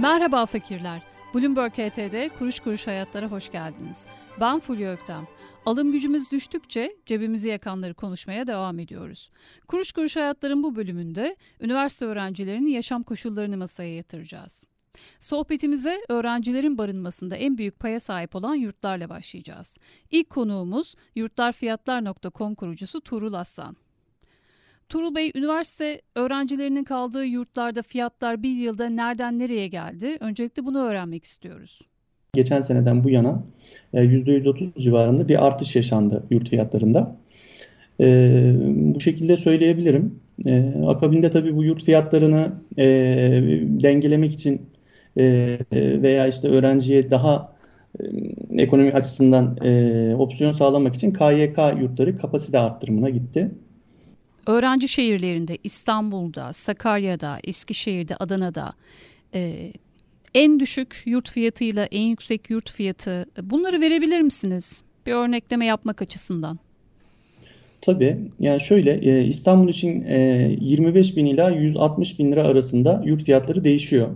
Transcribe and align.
Merhaba 0.00 0.46
fakirler. 0.46 1.02
Bloomberg 1.34 1.72
HT'de 1.72 2.30
Kuruş 2.38 2.60
Kuruş 2.60 2.86
Hayatlara 2.86 3.26
hoş 3.26 3.52
geldiniz. 3.52 4.06
Ben 4.40 4.58
Fulya 4.58 4.92
Öktem. 4.92 5.26
Alım 5.66 5.92
gücümüz 5.92 6.32
düştükçe 6.32 6.96
cebimizi 7.06 7.48
yakanları 7.48 7.94
konuşmaya 7.94 8.46
devam 8.46 8.78
ediyoruz. 8.78 9.30
Kuruş 9.68 9.92
Kuruş 9.92 10.16
Hayatların 10.16 10.62
bu 10.62 10.76
bölümünde 10.76 11.36
üniversite 11.60 12.06
öğrencilerinin 12.06 12.70
yaşam 12.70 13.02
koşullarını 13.02 13.56
masaya 13.56 13.96
yatıracağız. 13.96 14.64
Sohbetimize 15.20 16.00
öğrencilerin 16.08 16.78
barınmasında 16.78 17.36
en 17.36 17.58
büyük 17.58 17.80
paya 17.80 18.00
sahip 18.00 18.36
olan 18.36 18.54
yurtlarla 18.54 19.08
başlayacağız. 19.08 19.78
İlk 20.10 20.30
konuğumuz 20.30 20.94
yurtlarfiyatlar.com 21.14 22.54
kurucusu 22.54 23.00
Tuğrul 23.00 23.32
Aslan. 23.34 23.76
Turul 24.88 25.14
Bey, 25.14 25.32
üniversite 25.34 26.00
öğrencilerinin 26.14 26.84
kaldığı 26.84 27.24
yurtlarda 27.24 27.82
fiyatlar 27.82 28.42
bir 28.42 28.56
yılda 28.56 28.88
nereden 28.88 29.38
nereye 29.38 29.68
geldi? 29.68 30.16
Öncelikle 30.20 30.64
bunu 30.64 30.78
öğrenmek 30.78 31.24
istiyoruz. 31.24 31.80
Geçen 32.34 32.60
seneden 32.60 33.04
bu 33.04 33.10
yana 33.10 33.42
%130 33.94 34.70
e, 34.78 34.80
civarında 34.80 35.28
bir 35.28 35.46
artış 35.46 35.76
yaşandı 35.76 36.24
yurt 36.30 36.48
fiyatlarında. 36.48 37.16
E, 38.00 38.06
bu 38.76 39.00
şekilde 39.00 39.36
söyleyebilirim. 39.36 40.20
E, 40.46 40.74
akabinde 40.86 41.30
tabii 41.30 41.56
bu 41.56 41.64
yurt 41.64 41.84
fiyatlarını 41.84 42.52
e, 42.78 42.84
dengelemek 43.82 44.32
için 44.32 44.60
e, 45.16 45.58
veya 45.72 46.26
işte 46.26 46.48
öğrenciye 46.48 47.10
daha 47.10 47.52
e, 48.00 48.04
ekonomi 48.58 48.90
açısından 48.90 49.56
e, 49.64 50.14
opsiyon 50.14 50.52
sağlamak 50.52 50.94
için 50.94 51.12
KYK 51.12 51.58
yurtları 51.80 52.16
kapasite 52.16 52.58
arttırımına 52.58 53.10
gitti. 53.10 53.50
Öğrenci 54.46 54.88
şehirlerinde 54.88 55.58
İstanbul'da, 55.64 56.52
Sakarya'da, 56.52 57.38
Eskişehir'de, 57.44 58.16
Adana'da 58.16 58.72
e, 59.34 59.72
en 60.34 60.60
düşük 60.60 61.02
yurt 61.06 61.30
fiyatıyla 61.30 61.84
en 61.84 62.02
yüksek 62.02 62.50
yurt 62.50 62.70
fiyatı 62.70 63.26
bunları 63.42 63.80
verebilir 63.80 64.20
misiniz? 64.20 64.82
Bir 65.06 65.12
örnekleme 65.12 65.66
yapmak 65.66 66.02
açısından. 66.02 66.58
Tabii. 67.80 68.18
Yani 68.40 68.60
şöyle 68.60 68.92
e, 68.92 69.24
İstanbul 69.24 69.68
için 69.68 70.04
e, 70.04 70.56
25 70.60 71.16
bin 71.16 71.26
ila 71.26 71.50
160 71.50 72.18
bin 72.18 72.32
lira 72.32 72.42
arasında 72.42 73.02
yurt 73.04 73.22
fiyatları 73.22 73.64
değişiyor. 73.64 74.08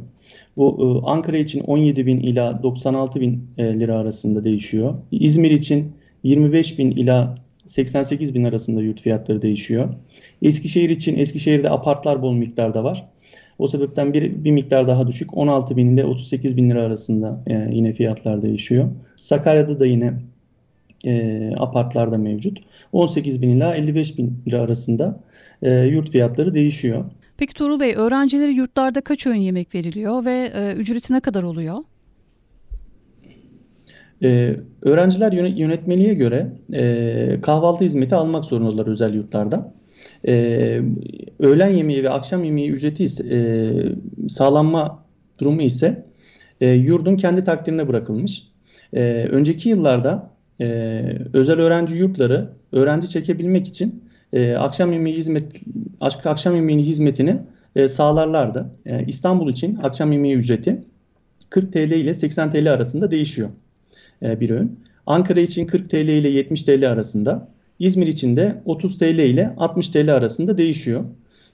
Bu 0.56 1.03
e, 1.05 1.06
Ankara 1.11 1.36
için 1.36 1.61
17 1.61 2.06
bin 2.06 2.20
ila 2.20 2.62
96 2.62 3.20
bin 3.20 3.45
e, 3.58 3.81
lira 3.81 3.97
arasında 3.98 4.45
değişiyor. 4.45 4.95
İzmir 5.12 5.51
için 5.51 5.92
25 6.23 6.78
bin 6.78 6.91
ila 6.91 7.34
88 7.66 8.34
bin 8.34 8.44
arasında 8.44 8.83
yurt 8.83 9.00
fiyatları 9.00 9.42
değişiyor. 9.42 9.89
Eskişehir 10.42 10.91
için 10.91 11.19
Eskişehir'de 11.19 11.70
apartlar 11.70 12.22
bol 12.22 12.33
miktarda 12.33 12.84
var. 12.84 13.08
O 13.58 13.67
sebepten 13.67 14.14
bir, 14.14 14.44
bir 14.44 14.50
miktar 14.50 14.89
daha 14.89 15.06
düşük 15.06 15.36
16 15.36 15.77
bin 15.77 15.94
ile 15.94 16.05
38 16.05 16.56
bin 16.56 16.70
lira 16.70 16.83
arasında 16.83 17.42
e, 17.47 17.69
yine 17.72 17.92
fiyatlar 17.92 18.42
değişiyor. 18.42 18.89
Sakarya'da 19.17 19.80
da 19.80 19.86
yine 19.86 20.14
e, 21.06 21.50
apartlarda 21.58 22.19
mevcut. 22.19 22.58
18 22.92 23.42
bin 23.42 23.50
ila 23.50 23.74
55 23.74 24.19
bin 24.19 24.41
lira 24.47 24.61
arasında 24.61 25.20
e, 25.62 25.70
yurt 25.70 26.11
fiyatları 26.11 26.55
değişiyor. 26.55 27.05
Peki 27.36 27.55
Tuğrul 27.55 27.80
Bey 27.80 27.95
öğrencilere 27.97 28.50
yurtlarda 28.50 29.00
kaç 29.00 29.27
öğün 29.27 29.41
yemek 29.41 29.74
veriliyor 29.74 30.24
ve 30.24 30.52
e, 30.55 30.72
ücreti 30.72 31.12
ne 31.12 31.20
kadar 31.20 31.42
oluyor? 31.42 31.78
Ee, 34.23 34.57
öğrenciler 34.83 35.33
yönetmeliğe 35.33 36.15
göre 36.15 36.53
e, 36.73 37.41
kahvaltı 37.41 37.85
hizmeti 37.85 38.15
almak 38.15 38.45
zorundalar 38.45 38.87
özel 38.87 39.15
yurtlarda. 39.15 39.75
Ee, 40.29 40.81
öğlen 41.39 41.71
yemeği 41.71 42.05
ve 42.05 42.11
akşam 42.11 42.45
yemeği 42.45 42.71
ücreti 42.71 43.05
ise 43.05 43.25
e, 43.37 43.39
sağlanma 44.29 45.05
durumu 45.39 45.63
ise 45.63 46.05
e, 46.61 46.69
yurdun 46.69 47.17
kendi 47.17 47.45
takdirine 47.45 47.89
bırakılmış. 47.89 48.43
E, 48.93 49.01
önceki 49.30 49.69
yıllarda 49.69 50.30
e, 50.61 50.67
özel 51.33 51.61
öğrenci 51.61 51.95
yurtları 51.95 52.48
öğrenci 52.73 53.09
çekebilmek 53.09 53.67
için 53.69 54.05
e, 54.33 54.55
akşam 54.55 54.92
yemeği 54.92 55.17
hizmet 55.17 55.63
akşam 56.01 56.55
yemeğinin 56.55 56.83
hizmetini 56.83 57.36
e, 57.77 57.89
sağlarlardı. 57.89 58.70
E, 58.86 59.05
İstanbul 59.07 59.51
için 59.53 59.79
akşam 59.83 60.13
yemeği 60.13 60.36
ücreti 60.36 60.85
40 61.51 61.73
TL 61.73 61.79
ile 61.79 62.14
80 62.14 62.51
TL 62.51 62.73
arasında 62.73 63.11
değişiyor. 63.11 63.48
E, 64.23 64.41
bir 64.41 64.51
öğün. 64.51 64.79
Ankara 65.07 65.41
için 65.41 65.67
40 65.67 65.91
TL 65.91 65.97
ile 65.97 66.29
70 66.29 66.63
TL 66.63 66.91
arasında. 66.91 67.48
İzmir 67.79 68.07
için 68.07 68.36
de 68.36 68.63
30 68.64 68.98
TL 68.98 69.19
ile 69.19 69.55
60 69.57 69.89
TL 69.89 70.14
arasında 70.14 70.58
değişiyor. 70.58 71.05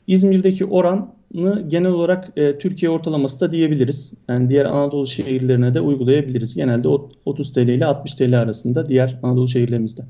İzmir'deki 0.07 0.65
oranı 0.65 1.69
genel 1.69 1.91
olarak 1.91 2.33
e, 2.37 2.59
Türkiye 2.59 2.91
ortalaması 2.91 3.41
da 3.41 3.53
diyebiliriz. 3.53 4.15
Yani 4.29 4.49
diğer 4.49 4.65
Anadolu 4.65 5.07
şehirlerine 5.07 5.75
de 5.75 5.81
uygulayabiliriz. 5.81 6.55
Genelde 6.55 6.89
30 7.25 7.53
TL 7.53 7.59
ile 7.59 7.87
60 7.87 8.15
TL 8.15 8.41
arasında 8.41 8.89
diğer 8.89 9.19
Anadolu 9.23 9.49
şehirlerimizde. 9.49 10.03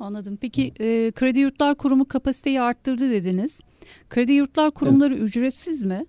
Anladım. 0.00 0.38
Peki 0.40 0.72
e, 0.80 1.10
Kredi 1.10 1.40
Yurtlar 1.40 1.74
Kurumu 1.74 2.08
kapasiteyi 2.08 2.60
arttırdı 2.60 3.10
dediniz. 3.10 3.60
Kredi 4.10 4.32
Yurtlar 4.32 4.70
Kurumları 4.70 5.14
evet. 5.14 5.22
ücretsiz 5.28 5.82
mi? 5.82 6.06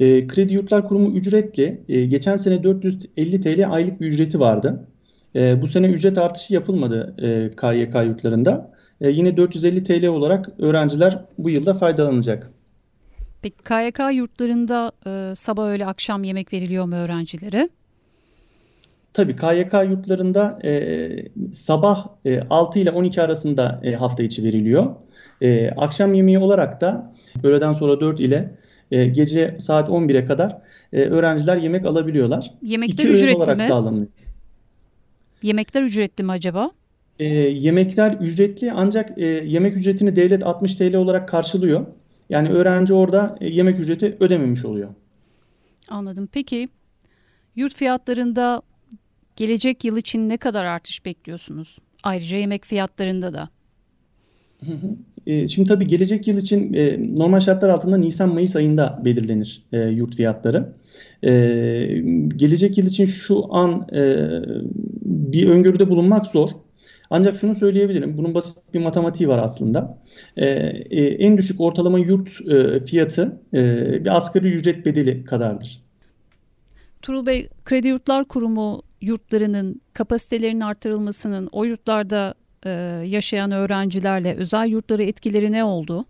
E, 0.00 0.26
Kredi 0.26 0.54
Yurtlar 0.54 0.88
Kurumu 0.88 1.16
ücretli. 1.16 1.80
E, 1.88 2.04
geçen 2.04 2.36
sene 2.36 2.62
450 2.62 3.40
TL 3.40 3.70
aylık 3.70 4.00
bir 4.00 4.06
ücreti 4.06 4.40
vardı. 4.40 4.86
E, 5.34 5.62
bu 5.62 5.68
sene 5.68 5.86
ücret 5.86 6.18
artışı 6.18 6.54
yapılmadı 6.54 7.14
e, 7.18 7.50
KYK 7.56 7.94
yurtlarında. 7.94 8.70
E, 9.00 9.10
yine 9.10 9.36
450 9.36 9.84
TL 9.84 10.06
olarak 10.06 10.48
öğrenciler 10.58 11.18
bu 11.38 11.50
yılda 11.50 11.74
faydalanacak. 11.74 12.50
Peki 13.42 13.56
KYK 13.56 14.00
yurtlarında 14.12 14.92
e, 15.06 15.34
sabah 15.34 15.66
öğle 15.66 15.86
akşam 15.86 16.24
yemek 16.24 16.52
veriliyor 16.52 16.84
mu 16.84 16.94
öğrencilere? 16.94 17.68
Tabii 19.12 19.36
KYK 19.36 19.72
yurtlarında 19.90 20.58
e, 20.64 21.08
sabah 21.52 22.06
e, 22.24 22.40
6 22.50 22.78
ile 22.78 22.90
12 22.90 23.22
arasında 23.22 23.80
e, 23.84 23.94
hafta 23.94 24.22
içi 24.22 24.44
veriliyor. 24.44 24.94
E, 25.40 25.70
akşam 25.70 26.14
yemeği 26.14 26.38
olarak 26.38 26.80
da 26.80 27.12
öğleden 27.44 27.72
sonra 27.72 28.00
4 28.00 28.20
ile 28.20 28.58
e, 28.90 29.06
gece 29.06 29.56
saat 29.60 29.88
11'e 29.88 30.24
kadar 30.26 30.58
e, 30.92 31.00
öğrenciler 31.02 31.56
yemek 31.56 31.86
alabiliyorlar. 31.86 32.50
Yemekler 32.62 33.04
İki 33.04 33.12
ücretli 33.12 33.36
olarak 33.36 33.56
mi? 33.58 33.62
sağlanıyor. 33.62 34.06
Yemekler 35.42 35.82
ücretli 35.82 36.24
mi 36.24 36.32
acaba? 36.32 36.70
E, 37.18 37.24
yemekler 37.34 38.16
ücretli 38.20 38.72
ancak 38.72 39.18
e, 39.18 39.24
yemek 39.26 39.76
ücretini 39.76 40.16
devlet 40.16 40.46
60 40.46 40.74
TL 40.74 40.94
olarak 40.94 41.28
karşılıyor. 41.28 41.86
Yani 42.30 42.48
öğrenci 42.50 42.94
orada 42.94 43.36
e, 43.40 43.48
yemek 43.48 43.80
ücreti 43.80 44.16
ödememiş 44.20 44.64
oluyor. 44.64 44.88
Anladım. 45.88 46.28
Peki 46.32 46.68
yurt 47.56 47.74
fiyatlarında 47.74 48.62
gelecek 49.36 49.84
yıl 49.84 49.96
için 49.96 50.28
ne 50.28 50.36
kadar 50.36 50.64
artış 50.64 51.04
bekliyorsunuz? 51.04 51.78
Ayrıca 52.02 52.38
yemek 52.38 52.64
fiyatlarında 52.64 53.34
da. 53.34 53.48
E, 54.62 54.70
şimdi 55.28 55.68
tabii 55.68 55.86
gelecek 55.86 56.26
yıl 56.26 56.36
için 56.36 56.72
e, 56.72 56.98
normal 57.18 57.40
şartlar 57.40 57.68
altında 57.68 57.96
Nisan-Mayıs 57.96 58.56
ayında 58.56 59.02
belirlenir 59.04 59.62
e, 59.72 59.78
yurt 59.78 60.16
fiyatları. 60.16 60.72
Gelecek 62.36 62.78
yıl 62.78 62.86
için 62.86 63.04
şu 63.04 63.54
an 63.54 63.86
bir 65.02 65.48
öngörüde 65.48 65.90
bulunmak 65.90 66.26
zor. 66.26 66.50
Ancak 67.10 67.36
şunu 67.36 67.54
söyleyebilirim. 67.54 68.18
Bunun 68.18 68.34
basit 68.34 68.56
bir 68.74 68.80
matematiği 68.80 69.28
var 69.28 69.38
aslında. 69.38 69.98
En 70.36 71.38
düşük 71.38 71.60
ortalama 71.60 71.98
yurt 71.98 72.30
fiyatı 72.86 73.40
bir 74.04 74.16
asgari 74.16 74.48
ücret 74.48 74.86
bedeli 74.86 75.24
kadardır. 75.24 75.82
Turul 77.02 77.26
Bey, 77.26 77.48
Kredi 77.64 77.88
Yurtlar 77.88 78.24
Kurumu 78.24 78.82
yurtlarının 79.00 79.80
kapasitelerinin 79.92 80.60
artırılmasının 80.60 81.48
o 81.52 81.64
yurtlarda 81.64 82.34
e, 82.66 82.70
yaşayan 83.06 83.52
öğrencilerle 83.52 84.34
özel 84.34 84.66
yurtları 84.66 85.02
etkileri 85.02 85.52
ne 85.52 85.64
oldu? 85.64 86.04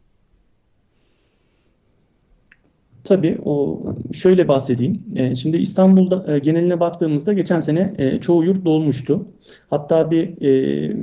Tabii 3.05 3.39
o 3.45 3.83
şöyle 4.13 4.49
bahsedeyim. 4.49 5.03
E, 5.17 5.35
şimdi 5.35 5.57
İstanbul'da 5.57 6.35
e, 6.35 6.39
geneline 6.39 6.81
baktığımızda 6.81 7.33
geçen 7.33 7.61
sene 7.61 7.95
e, 7.99 8.21
çoğu 8.21 8.45
yurt 8.45 8.65
dolmuştu. 8.65 9.29
Hatta 9.71 10.11
bir 10.11 10.43
e, 10.43 10.97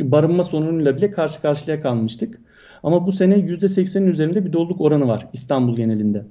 barınma 0.00 0.42
sorunuyla 0.42 0.96
bile 0.96 1.10
karşı 1.10 1.42
karşıya 1.42 1.80
kalmıştık. 1.80 2.40
Ama 2.82 3.06
bu 3.06 3.12
sene 3.12 3.34
%80'in 3.34 4.06
üzerinde 4.06 4.44
bir 4.44 4.52
doluluk 4.52 4.80
oranı 4.80 5.08
var 5.08 5.28
İstanbul 5.32 5.76
genelinde. 5.76 6.24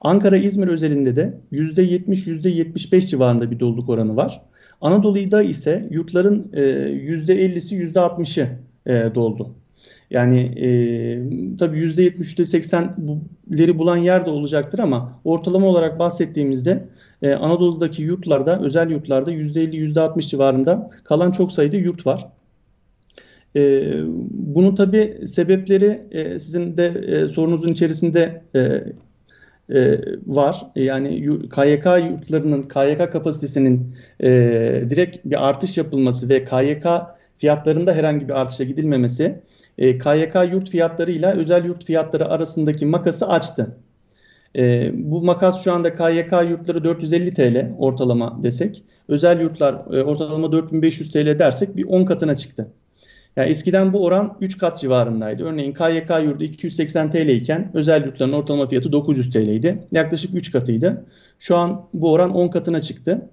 Ankara, 0.00 0.36
İzmir 0.36 0.68
özelinde 0.68 1.16
de 1.16 1.38
%70-%75 1.52 3.00
civarında 3.00 3.50
bir 3.50 3.60
doluluk 3.60 3.88
oranı 3.88 4.16
var. 4.16 4.42
Anadolu'da 4.84 5.42
ise 5.42 5.88
yurtların 5.90 6.50
e, 6.52 6.60
%50'si 6.60 7.92
%60'ı 7.92 8.48
e, 8.86 9.14
doldu. 9.14 9.50
Yani 10.10 10.40
e, 10.40 10.68
tabii 11.58 11.78
%70, 11.78 12.36
%80'leri 12.36 13.78
bulan 13.78 13.96
yer 13.96 14.26
de 14.26 14.30
olacaktır 14.30 14.78
ama 14.78 15.20
ortalama 15.24 15.66
olarak 15.66 15.98
bahsettiğimizde 15.98 16.84
e, 17.22 17.32
Anadolu'daki 17.32 18.02
yurtlarda, 18.02 18.60
özel 18.60 18.90
yurtlarda 18.90 19.32
%50, 19.32 19.92
%60 19.92 20.28
civarında 20.28 20.90
kalan 21.04 21.30
çok 21.30 21.52
sayıda 21.52 21.76
yurt 21.76 22.06
var. 22.06 22.26
E, 23.56 23.92
bunun 24.30 24.74
tabii 24.74 25.18
sebepleri 25.26 26.02
e, 26.10 26.38
sizin 26.38 26.76
de 26.76 26.86
e, 26.86 27.28
sorunuzun 27.28 27.68
içerisinde 27.68 28.42
e, 28.54 28.82
e, 29.70 30.00
var. 30.26 30.66
Yani 30.76 31.22
KYK 31.54 31.86
yurtlarının 32.10 32.62
KYK 32.62 33.12
kapasitesinin 33.12 33.96
e, 34.20 34.30
direkt 34.90 35.24
bir 35.24 35.48
artış 35.48 35.78
yapılması 35.78 36.28
ve 36.28 36.44
KYK 36.44 36.86
fiyatlarında 37.36 37.92
herhangi 37.92 38.28
bir 38.28 38.40
artışa 38.40 38.64
gidilmemesi 38.64 39.42
e, 39.78 39.98
KYK 39.98 40.34
yurt 40.52 40.70
fiyatlarıyla 40.70 41.32
özel 41.32 41.64
yurt 41.64 41.84
fiyatları 41.84 42.28
arasındaki 42.28 42.86
makası 42.86 43.28
açtı. 43.28 43.76
E, 44.56 44.90
bu 44.94 45.22
makas 45.22 45.64
şu 45.64 45.72
anda 45.72 45.94
KYK 45.94 46.32
yurtları 46.50 46.84
450 46.84 47.34
TL 47.34 47.74
ortalama 47.78 48.42
desek, 48.42 48.82
özel 49.08 49.40
yurtlar 49.40 49.74
e, 49.74 50.02
ortalama 50.02 50.52
4500 50.52 51.12
TL 51.12 51.38
dersek 51.38 51.76
bir 51.76 51.84
10 51.84 52.04
katına 52.04 52.34
çıktı. 52.34 52.68
Yani 53.36 53.50
eskiden 53.50 53.92
bu 53.92 54.04
oran 54.04 54.36
3 54.40 54.58
kat 54.58 54.80
civarındaydı. 54.80 55.44
Örneğin 55.44 55.72
KYK 55.72 56.10
yurdu 56.24 56.44
280 56.44 57.10
TL 57.10 57.28
iken 57.28 57.70
özel 57.74 58.04
yurtların 58.04 58.32
ortalama 58.32 58.68
fiyatı 58.68 58.92
900 58.92 59.30
TL 59.30 59.48
idi. 59.48 59.78
Yaklaşık 59.92 60.34
3 60.34 60.52
katıydı. 60.52 61.04
Şu 61.38 61.56
an 61.56 61.82
bu 61.94 62.12
oran 62.12 62.34
10 62.34 62.48
katına 62.48 62.80
çıktı. 62.80 63.30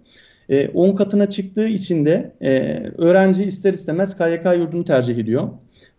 10 0.73 0.89
e, 0.89 0.95
katına 0.95 1.25
çıktığı 1.25 1.67
için 1.67 2.05
de 2.05 2.31
e, 2.41 2.51
öğrenci 2.97 3.43
ister 3.43 3.73
istemez 3.73 4.17
KYK 4.17 4.45
yurdunu 4.57 4.85
tercih 4.85 5.17
ediyor. 5.17 5.49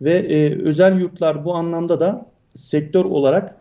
Ve 0.01 0.19
e, 0.19 0.63
özel 0.63 1.01
yurtlar 1.01 1.45
bu 1.45 1.55
anlamda 1.55 2.01
da 2.01 2.27
sektör 2.55 3.05
olarak 3.05 3.57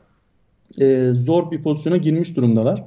zor 1.12 1.52
bir 1.52 1.64
pozisyona 1.64 1.98
girmiş 1.98 2.36
durumdalar. 2.36 2.84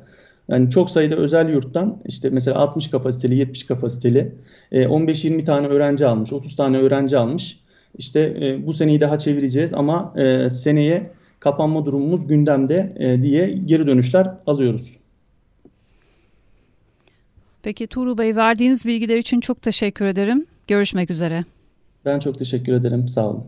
Yani 0.49 0.71
çok 0.71 0.91
sayıda 0.91 1.17
özel 1.17 1.49
yurttan 1.49 2.03
işte 2.07 2.31
mesela 2.31 2.57
60 2.57 2.91
kapasiteli, 2.91 3.37
70 3.37 3.67
kapasiteli 3.67 4.35
15-20 4.73 5.45
tane 5.45 5.67
öğrenci 5.67 6.07
almış, 6.07 6.33
30 6.33 6.57
tane 6.57 6.79
öğrenci 6.79 7.19
almış. 7.19 7.61
İşte 7.99 8.37
bu 8.67 8.73
seneyi 8.73 9.01
daha 9.01 9.19
çevireceğiz 9.19 9.75
ama 9.75 10.15
seneye 10.51 11.11
kapanma 11.41 11.87
durumumuz 11.87 12.27
gündemde 12.27 12.95
diye 13.23 13.51
geri 13.65 13.87
dönüşler 13.87 14.31
alıyoruz. 14.47 14.97
Peki 17.63 17.87
Tuğrul 17.87 18.19
Bey 18.19 18.37
verdiğiniz 18.37 18.85
bilgiler 18.85 19.19
için 19.19 19.41
çok 19.41 19.63
teşekkür 19.63 20.05
ederim. 20.05 20.47
Görüşmek 20.67 21.11
üzere. 21.11 21.45
Ben 22.05 22.19
çok 22.19 22.39
teşekkür 22.39 22.73
ederim. 22.73 23.09
Sağ 23.09 23.29
olun. 23.29 23.45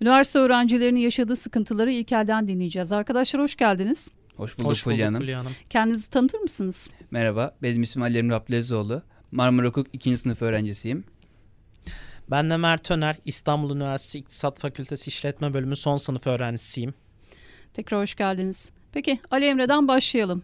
Üniversite 0.00 0.38
öğrencilerinin 0.38 1.00
yaşadığı 1.00 1.36
sıkıntıları 1.36 1.92
ilk 1.92 2.12
elden 2.12 2.48
dinleyeceğiz. 2.48 2.92
Arkadaşlar 2.92 3.42
hoş 3.42 3.56
geldiniz. 3.56 4.10
Hoş 4.36 4.58
bulduk, 4.58 4.70
hoş 4.70 4.82
Fulya 4.84 5.06
Hanım. 5.06 5.28
Hanım. 5.28 5.52
Kendinizi 5.70 6.10
tanıtır 6.10 6.38
mısınız? 6.38 6.88
Merhaba, 7.10 7.56
benim 7.62 7.82
ismim 7.82 8.02
Ali 8.02 8.18
Emre 8.18 8.34
Abdülazizoğlu. 8.34 9.02
Marmara 9.32 9.66
Hukuk 9.66 9.86
2. 9.92 10.16
sınıf 10.16 10.42
öğrencisiyim. 10.42 11.04
Ben 12.30 12.50
de 12.50 12.56
Mert 12.56 12.90
Öner, 12.90 13.16
İstanbul 13.24 13.76
Üniversitesi 13.76 14.18
İktisat 14.18 14.58
Fakültesi 14.58 15.08
İşletme 15.08 15.54
Bölümü 15.54 15.76
son 15.76 15.96
sınıf 15.96 16.26
öğrencisiyim. 16.26 16.94
Tekrar 17.74 18.00
hoş 18.00 18.14
geldiniz. 18.14 18.70
Peki 18.92 19.20
Ali 19.30 19.44
Emre'den 19.44 19.88
başlayalım. 19.88 20.42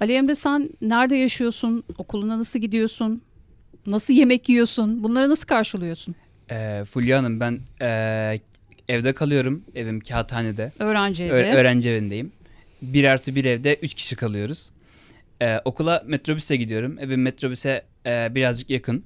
Ali 0.00 0.12
Emre 0.12 0.34
sen 0.34 0.70
nerede 0.80 1.16
yaşıyorsun? 1.16 1.84
Okuluna 1.98 2.38
nasıl 2.38 2.58
gidiyorsun? 2.58 3.22
Nasıl 3.86 4.14
yemek 4.14 4.48
yiyorsun? 4.48 5.04
Bunları 5.04 5.30
nasıl 5.30 5.46
karşılıyorsun? 5.46 6.14
Ee, 6.50 6.84
Fulya 6.90 7.18
Hanım 7.18 7.40
ben 7.40 7.60
e, 7.82 8.40
evde 8.88 9.12
kalıyorum. 9.12 9.64
Evim 9.74 10.00
kağıthanede. 10.00 10.72
Öğrenci 10.78 11.24
evi. 11.24 11.32
Ö- 11.32 11.52
öğrenci 11.56 11.88
evindeyim. 11.90 12.32
Bir 12.82 13.04
artı 13.04 13.34
bir 13.34 13.44
evde 13.44 13.74
üç 13.82 13.94
kişi 13.94 14.16
kalıyoruz. 14.16 14.70
Ee, 15.42 15.58
okula 15.64 16.02
metrobüse 16.06 16.56
gidiyorum. 16.56 16.98
Evim 16.98 17.22
metrobüse 17.22 17.84
e, 18.06 18.34
birazcık 18.34 18.70
yakın. 18.70 19.04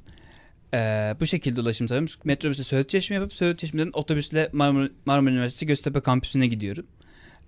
Ee, 0.74 1.14
bu 1.20 1.26
şekilde 1.26 1.60
ulaşım 1.60 1.88
sağlıyorum. 1.88 2.14
Metrobüse 2.24 2.64
Söğüt 2.64 2.88
Çeşme 2.88 3.16
yapıp 3.16 3.32
Söğüt 3.32 3.58
Çeşme'den 3.58 3.90
otobüsle 3.92 4.48
Marmara, 4.52 4.88
Marmara 5.04 5.32
Üniversitesi 5.32 5.66
Göztepe 5.66 6.00
kampüsüne 6.00 6.46
gidiyorum. 6.46 6.86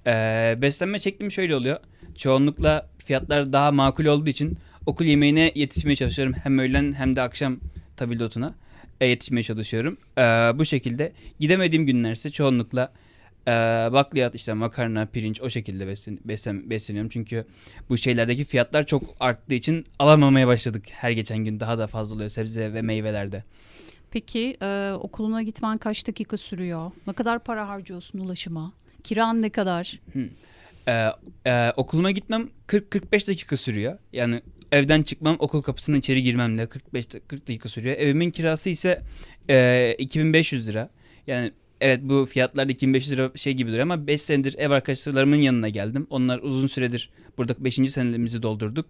Ee, 0.06 0.58
beslenme 0.62 1.00
şeklim 1.00 1.30
şöyle 1.30 1.56
oluyor. 1.56 1.76
Çoğunlukla 2.16 2.88
fiyatlar 2.98 3.52
daha 3.52 3.72
makul 3.72 4.04
olduğu 4.04 4.30
için 4.30 4.58
okul 4.86 5.04
yemeğine 5.04 5.52
yetişmeye 5.54 5.96
çalışıyorum. 5.96 6.34
Hem 6.42 6.58
öğlen 6.58 6.92
hem 6.92 7.16
de 7.16 7.22
akşam 7.22 7.60
tabildotuna 7.96 8.54
e, 9.00 9.08
yetişmeye 9.08 9.42
çalışıyorum. 9.42 9.96
E, 10.18 10.22
bu 10.58 10.64
şekilde 10.64 11.12
gidemediğim 11.40 11.86
günlerse 11.86 12.30
çoğunlukla 12.30 12.92
e, 13.48 13.52
bakliyat 13.92 14.34
işte 14.34 14.52
makarna, 14.52 15.06
pirinç 15.06 15.40
o 15.40 15.50
şekilde 15.50 15.86
beslen, 15.86 16.18
beslen, 16.24 16.70
besleniyorum. 16.70 17.08
Çünkü 17.08 17.44
bu 17.88 17.98
şeylerdeki 17.98 18.44
fiyatlar 18.44 18.86
çok 18.86 19.02
arttığı 19.20 19.54
için 19.54 19.84
alamamaya 19.98 20.46
başladık. 20.46 20.84
Her 20.90 21.10
geçen 21.10 21.38
gün 21.38 21.60
daha 21.60 21.78
da 21.78 21.86
fazla 21.86 22.14
oluyor 22.14 22.30
sebze 22.30 22.74
ve 22.74 22.82
meyvelerde. 22.82 23.44
Peki 24.10 24.56
e, 24.62 24.92
okuluna 24.92 25.42
gitmen 25.42 25.78
kaç 25.78 26.06
dakika 26.06 26.36
sürüyor? 26.36 26.90
Ne 27.06 27.12
kadar 27.12 27.44
para 27.44 27.68
harcıyorsun 27.68 28.18
ulaşıma? 28.18 28.72
Kiran 29.04 29.42
ne 29.42 29.50
kadar? 29.50 30.00
Hmm. 30.12 30.28
Ee, 30.88 31.08
e, 31.46 31.72
okuluma 31.76 32.10
gitmem 32.10 32.48
40-45 32.68 33.28
dakika 33.28 33.56
sürüyor. 33.56 33.98
Yani 34.12 34.42
evden 34.72 35.02
çıkmam 35.02 35.36
okul 35.38 35.62
kapısından 35.62 35.98
içeri 35.98 36.22
girmemle 36.22 36.66
45 36.66 37.06
40 37.06 37.48
dakika 37.48 37.68
sürüyor. 37.68 37.96
Evimin 37.98 38.30
kirası 38.30 38.70
ise 38.70 39.02
e, 39.50 39.94
2500 39.98 40.68
lira. 40.68 40.90
Yani 41.26 41.52
evet 41.82 42.00
bu 42.02 42.26
fiyatlar 42.26 42.66
2500 42.66 43.12
lira 43.12 43.30
şey 43.34 43.52
gibi 43.52 43.70
duruyor 43.70 43.82
ama 43.82 44.06
5 44.06 44.22
senedir 44.22 44.54
ev 44.58 44.70
arkadaşlarımın 44.70 45.36
yanına 45.36 45.68
geldim. 45.68 46.06
Onlar 46.10 46.38
uzun 46.38 46.66
süredir 46.66 47.10
burada 47.38 47.54
5. 47.58 47.74
senelerimizi 47.74 48.42
doldurduk. 48.42 48.86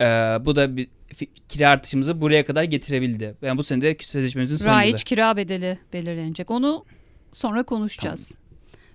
Ee, 0.00 0.04
bu 0.40 0.56
da 0.56 0.76
bir 0.76 0.88
kira 1.48 1.70
artışımızı 1.70 2.20
buraya 2.20 2.44
kadar 2.44 2.64
getirebildi. 2.64 3.34
Yani 3.42 3.58
bu 3.58 3.62
sene 3.62 3.82
de 3.82 3.96
sözleşmemizin 4.00 4.56
sonunda. 4.56 4.76
Raiç 4.76 5.04
kira 5.04 5.36
bedeli 5.36 5.78
belirlenecek. 5.92 6.50
Onu 6.50 6.84
sonra 7.32 7.62
konuşacağız. 7.62 8.28
Tamam. 8.28 8.46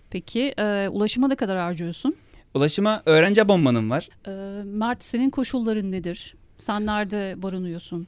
Peki 0.10 0.54
e, 0.58 0.88
ulaşıma 0.88 1.28
ne 1.28 1.36
kadar 1.36 1.58
harcıyorsun? 1.58 2.16
Ulaşıma 2.54 3.04
öğrenci 3.06 3.42
abonmanım 3.42 3.90
var. 3.90 4.10
E, 4.28 4.64
Mert 4.64 5.04
senin 5.04 5.30
koşulların 5.30 5.92
nedir? 5.92 6.36
Sen 6.58 6.86
nerede 6.86 7.36
barınıyorsun? 7.38 8.08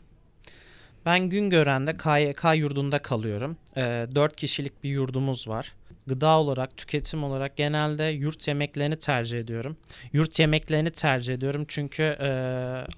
Ben 1.05 1.29
Güngören'de 1.29 1.97
KYK 1.97 2.43
yurdunda 2.55 2.99
kalıyorum. 2.99 3.57
E, 3.77 3.81
4 4.15 4.35
kişilik 4.35 4.83
bir 4.83 4.89
yurdumuz 4.89 5.47
var. 5.47 5.73
Gıda 6.07 6.39
olarak, 6.39 6.77
tüketim 6.77 7.23
olarak 7.23 7.57
genelde 7.57 8.03
yurt 8.03 8.47
yemeklerini 8.47 8.99
tercih 8.99 9.39
ediyorum. 9.39 9.77
Yurt 10.13 10.39
yemeklerini 10.39 10.91
tercih 10.91 11.33
ediyorum 11.33 11.65
çünkü 11.67 12.03
e, 12.03 12.29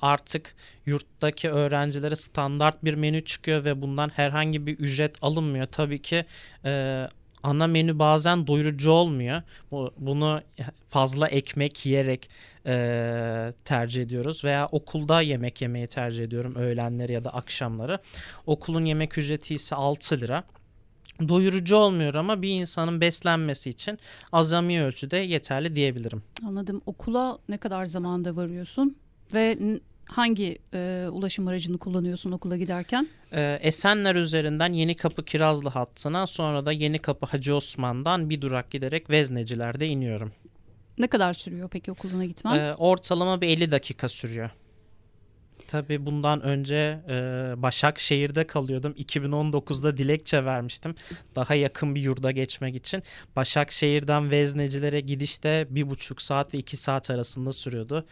artık 0.01 0.55
yurttaki 0.85 1.49
öğrencilere 1.49 2.15
standart 2.15 2.83
bir 2.83 2.93
menü 2.93 3.25
çıkıyor 3.25 3.63
ve 3.63 3.81
bundan 3.81 4.09
herhangi 4.09 4.67
bir 4.67 4.77
ücret 4.77 5.15
alınmıyor. 5.21 5.65
Tabii 5.65 6.01
ki 6.01 6.25
e, 6.65 7.07
ana 7.45 7.67
menü 7.67 7.99
bazen 7.99 8.47
doyurucu 8.47 8.91
olmuyor. 8.91 9.41
Bu, 9.71 9.93
bunu 9.97 10.41
fazla 10.89 11.27
ekmek 11.27 11.85
yiyerek 11.85 12.29
e, 12.65 13.53
tercih 13.65 14.01
ediyoruz 14.01 14.43
veya 14.43 14.67
okulda 14.71 15.21
yemek 15.21 15.61
yemeyi 15.61 15.87
tercih 15.87 16.23
ediyorum 16.23 16.55
öğlenleri 16.55 17.13
ya 17.13 17.25
da 17.25 17.33
akşamları. 17.33 17.99
Okulun 18.45 18.85
yemek 18.85 19.17
ücreti 19.17 19.53
ise 19.53 19.75
6 19.75 20.19
lira. 20.21 20.43
Doyurucu 21.29 21.75
olmuyor 21.75 22.15
ama 22.15 22.41
bir 22.41 22.49
insanın 22.49 23.01
beslenmesi 23.01 23.69
için 23.69 23.99
azami 24.31 24.83
ölçüde 24.83 25.17
yeterli 25.17 25.75
diyebilirim. 25.75 26.23
Anladım. 26.47 26.81
Okula 26.85 27.39
ne 27.49 27.57
kadar 27.57 27.85
zamanda 27.85 28.35
varıyorsun 28.35 28.97
ve 29.33 29.57
hangi 30.05 30.57
e, 30.73 31.07
ulaşım 31.11 31.47
aracını 31.47 31.77
kullanıyorsun 31.77 32.31
okula 32.31 32.57
giderken? 32.57 33.07
Ee, 33.33 33.59
Esenler 33.61 34.15
üzerinden 34.15 34.73
Yeni 34.73 34.95
Kapı 34.95 35.25
Kirazlı 35.25 35.69
hattına 35.69 36.27
sonra 36.27 36.65
da 36.65 36.71
Yeni 36.71 36.99
Kapı 36.99 37.25
Hacı 37.25 37.55
Osman'dan 37.55 38.29
bir 38.29 38.41
durak 38.41 38.71
giderek 38.71 39.09
Vezneciler'de 39.09 39.87
iniyorum. 39.87 40.31
Ne 40.97 41.07
kadar 41.07 41.33
sürüyor 41.33 41.69
peki 41.69 41.91
okuluna 41.91 42.25
gitmen? 42.25 42.59
Ee, 42.59 42.73
ortalama 42.77 43.41
bir 43.41 43.47
50 43.47 43.71
dakika 43.71 44.09
sürüyor. 44.09 44.49
Tabii 45.67 46.05
bundan 46.05 46.41
önce 46.41 47.01
e, 47.09 47.13
Başakşehir'de 47.57 48.47
kalıyordum. 48.47 48.91
2019'da 48.91 49.97
dilekçe 49.97 50.45
vermiştim. 50.45 50.95
Daha 51.35 51.55
yakın 51.55 51.95
bir 51.95 52.01
yurda 52.01 52.31
geçmek 52.31 52.75
için. 52.75 53.03
Başakşehir'den 53.35 54.31
Veznecilere 54.31 54.99
gidiş 54.99 55.43
de 55.43 55.67
bir 55.69 55.89
buçuk 55.89 56.21
saat 56.21 56.53
ve 56.53 56.57
iki 56.57 56.77
saat 56.77 57.09
arasında 57.09 57.53
sürüyordu 57.53 58.05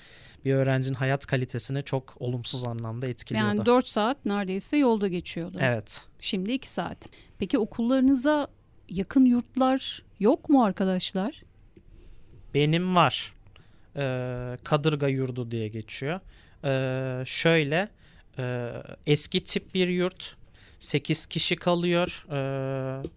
bir 0.45 0.53
öğrencinin 0.53 0.93
hayat 0.93 1.25
kalitesini 1.25 1.83
çok 1.83 2.15
olumsuz 2.19 2.63
anlamda 2.67 3.07
etkiliyordu. 3.07 3.47
Yani 3.47 3.65
4 3.65 3.87
saat 3.87 4.25
neredeyse 4.25 4.77
yolda 4.77 5.07
geçiyordu. 5.07 5.57
Evet. 5.61 6.05
Şimdi 6.19 6.51
2 6.51 6.69
saat. 6.69 7.09
Peki 7.39 7.57
okullarınıza 7.59 8.47
yakın 8.89 9.25
yurtlar 9.25 10.03
yok 10.19 10.49
mu 10.49 10.63
arkadaşlar? 10.63 11.43
Benim 12.53 12.95
var. 12.95 13.33
Ee, 13.95 14.57
Kadırga 14.63 15.07
yurdu 15.07 15.51
diye 15.51 15.67
geçiyor. 15.67 16.19
Ee, 16.65 17.23
şöyle 17.25 17.89
e, 18.39 18.71
eski 19.05 19.43
tip 19.43 19.73
bir 19.73 19.87
yurt. 19.87 20.35
8 20.79 21.25
kişi 21.25 21.55
kalıyor. 21.55 22.25
Ee, 22.31 23.07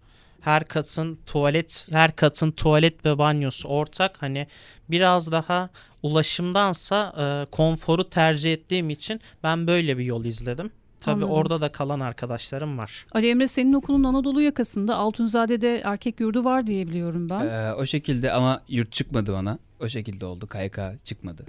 her 0.41 0.63
katın 0.63 1.19
tuvalet 1.25 1.87
her 1.91 2.15
katın 2.15 2.51
tuvalet 2.51 3.05
ve 3.05 3.17
banyosu 3.17 3.67
ortak. 3.67 4.21
Hani 4.21 4.47
biraz 4.89 5.31
daha 5.31 5.69
ulaşımdansa 6.03 7.13
e, 7.17 7.51
konforu 7.51 8.09
tercih 8.09 8.53
ettiğim 8.53 8.89
için 8.89 9.21
ben 9.43 9.67
böyle 9.67 9.97
bir 9.97 10.03
yol 10.03 10.25
izledim. 10.25 10.71
Tabii 11.01 11.13
Anladım. 11.13 11.31
orada 11.31 11.61
da 11.61 11.71
kalan 11.71 11.99
arkadaşlarım 11.99 12.77
var. 12.77 13.05
Ali 13.11 13.29
Emre 13.29 13.47
senin 13.47 13.73
okulun 13.73 14.03
Anadolu 14.03 14.41
yakasında 14.41 14.95
Altunzade'de 14.95 15.81
erkek 15.85 16.19
yurdu 16.19 16.43
var 16.43 16.67
diye 16.67 16.87
biliyorum 16.87 17.29
ben. 17.29 17.45
Ee, 17.45 17.73
o 17.73 17.85
şekilde 17.85 18.31
ama 18.31 18.61
yurt 18.67 18.91
çıkmadı 18.91 19.33
bana. 19.33 19.59
O 19.79 19.89
şekilde 19.89 20.25
oldu. 20.25 20.47
KYK 20.47 20.79
çıkmadı. 21.03 21.45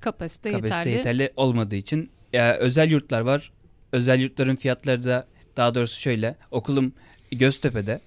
Kapasite, 0.00 0.50
Kapasite 0.52 0.76
yeterli. 0.76 0.96
yeterli. 1.22 1.32
olmadığı 1.36 1.76
için 1.76 2.10
e, 2.32 2.52
özel 2.52 2.90
yurtlar 2.90 3.20
var. 3.20 3.50
Özel 3.92 4.20
yurtların 4.20 4.56
fiyatları 4.56 5.04
da 5.04 5.26
daha 5.56 5.74
doğrusu 5.74 6.00
şöyle. 6.00 6.36
Okulum 6.50 6.92
Göztepe'de 7.32 8.00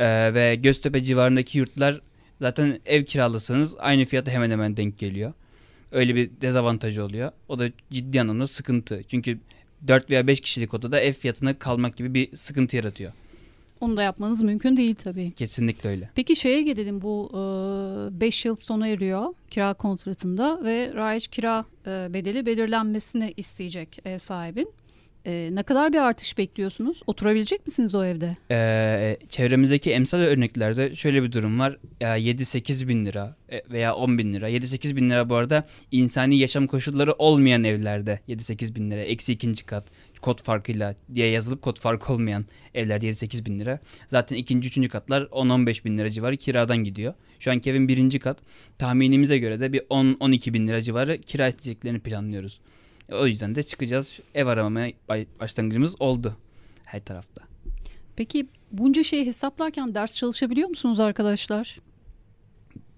E, 0.00 0.34
ve 0.34 0.54
Göztepe 0.54 1.02
civarındaki 1.02 1.58
yurtlar 1.58 2.00
zaten 2.40 2.80
ev 2.86 3.04
kiralasanız 3.04 3.76
aynı 3.78 4.04
fiyata 4.04 4.30
hemen 4.30 4.50
hemen 4.50 4.76
denk 4.76 4.98
geliyor. 4.98 5.32
Öyle 5.92 6.14
bir 6.14 6.30
dezavantajı 6.40 7.04
oluyor. 7.04 7.32
O 7.48 7.58
da 7.58 7.68
ciddi 7.90 8.20
anlamda 8.20 8.46
sıkıntı. 8.46 9.02
Çünkü 9.08 9.38
4 9.88 10.10
veya 10.10 10.26
5 10.26 10.40
kişilik 10.40 10.74
odada 10.74 11.00
ev 11.00 11.12
fiyatına 11.12 11.58
kalmak 11.58 11.96
gibi 11.96 12.14
bir 12.14 12.36
sıkıntı 12.36 12.76
yaratıyor. 12.76 13.12
Onu 13.82 13.96
da 13.96 14.02
yapmanız 14.02 14.42
mümkün 14.42 14.76
değil 14.76 14.94
tabii. 14.94 15.32
Kesinlikle 15.32 15.90
öyle. 15.90 16.10
Peki 16.14 16.36
şeye 16.36 16.62
gelelim 16.62 17.02
bu 17.02 17.30
5 18.20 18.44
yıl 18.44 18.56
sona 18.56 18.88
eriyor 18.88 19.34
kira 19.50 19.74
kontratında 19.74 20.60
ve 20.64 20.94
raiç 20.94 21.28
kira 21.28 21.64
e, 21.86 21.90
bedeli 22.14 22.46
belirlenmesini 22.46 23.34
isteyecek 23.36 23.98
ev 24.04 24.18
sahibin. 24.18 24.72
E, 25.26 25.50
ne 25.52 25.62
kadar 25.62 25.92
bir 25.92 25.98
artış 25.98 26.38
bekliyorsunuz? 26.38 27.02
Oturabilecek 27.06 27.66
misiniz 27.66 27.94
o 27.94 28.04
evde? 28.04 28.36
Ee, 28.50 29.16
çevremizdeki 29.28 29.90
emsal 29.90 30.18
örneklerde 30.18 30.94
şöyle 30.94 31.22
bir 31.22 31.32
durum 31.32 31.58
var. 31.58 31.78
Ee, 32.00 32.04
7-8 32.04 32.88
bin 32.88 33.06
lira 33.06 33.36
e, 33.52 33.62
veya 33.70 33.94
10 33.94 34.18
bin 34.18 34.34
lira. 34.34 34.50
7-8 34.50 34.96
bin 34.96 35.10
lira 35.10 35.30
bu 35.30 35.34
arada 35.34 35.64
insani 35.90 36.36
yaşam 36.36 36.66
koşulları 36.66 37.12
olmayan 37.12 37.64
evlerde 37.64 38.20
7-8 38.28 38.74
bin 38.74 38.90
lira. 38.90 39.00
Eksi 39.00 39.32
ikinci 39.32 39.66
kat 39.66 39.84
kod 40.20 40.42
farkıyla 40.42 40.94
diye 41.14 41.30
yazılıp 41.30 41.62
kod 41.62 41.80
farkı 41.80 42.12
olmayan 42.12 42.44
evlerde 42.74 43.10
7-8 43.10 43.44
bin 43.44 43.60
lira. 43.60 43.78
Zaten 44.06 44.36
ikinci, 44.36 44.68
üçüncü 44.68 44.88
katlar 44.88 45.22
10-15 45.22 45.84
bin 45.84 45.98
lira 45.98 46.10
civarı 46.10 46.36
kiradan 46.36 46.78
gidiyor. 46.78 47.14
Şu 47.38 47.50
anki 47.50 47.70
evin 47.70 47.88
birinci 47.88 48.18
kat 48.18 48.38
tahminimize 48.78 49.38
göre 49.38 49.60
de 49.60 49.72
bir 49.72 49.80
10-12 49.80 50.52
bin 50.52 50.68
lira 50.68 50.82
civarı 50.82 51.20
kira 51.20 51.48
isteyeceklerini 51.48 52.00
planlıyoruz. 52.00 52.60
O 53.12 53.26
yüzden 53.26 53.54
de 53.54 53.62
çıkacağız. 53.62 54.20
Ev 54.34 54.46
aramaya 54.46 54.92
başlangıcımız 55.40 56.00
oldu 56.00 56.36
her 56.84 57.04
tarafta. 57.04 57.42
Peki 58.16 58.46
bunca 58.72 59.02
şeyi 59.02 59.26
hesaplarken 59.26 59.94
ders 59.94 60.16
çalışabiliyor 60.16 60.68
musunuz 60.68 61.00
arkadaşlar? 61.00 61.78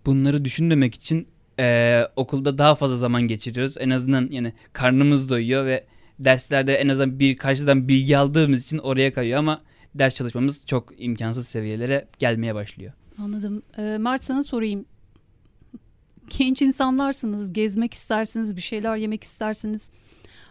Bunları 0.06 0.44
düşünmemek 0.44 0.94
için 0.94 1.28
e, 1.58 2.00
okulda 2.16 2.58
daha 2.58 2.74
fazla 2.74 2.96
zaman 2.96 3.22
geçiriyoruz. 3.22 3.76
En 3.78 3.90
azından 3.90 4.28
yani 4.30 4.52
karnımız 4.72 5.28
doyuyor 5.28 5.66
ve 5.66 5.86
derslerde 6.18 6.74
en 6.74 6.88
azından 6.88 7.18
bir 7.18 7.36
karşıdan 7.36 7.88
bilgi 7.88 8.18
aldığımız 8.18 8.64
için 8.64 8.78
oraya 8.78 9.12
kayıyor 9.12 9.38
ama 9.38 9.62
ders 9.94 10.14
çalışmamız 10.14 10.66
çok 10.66 10.92
imkansız 10.98 11.48
seviyelere 11.48 12.08
gelmeye 12.18 12.54
başlıyor. 12.54 12.92
Anladım. 13.18 13.62
E, 13.78 13.82
Mert 13.82 14.24
sana 14.24 14.44
sorayım. 14.44 14.84
Genç 16.30 16.62
insanlarsınız, 16.62 17.52
gezmek 17.52 17.94
istersiniz, 17.94 18.56
bir 18.56 18.60
şeyler 18.60 18.96
yemek 18.96 19.24
istersiniz. 19.24 19.90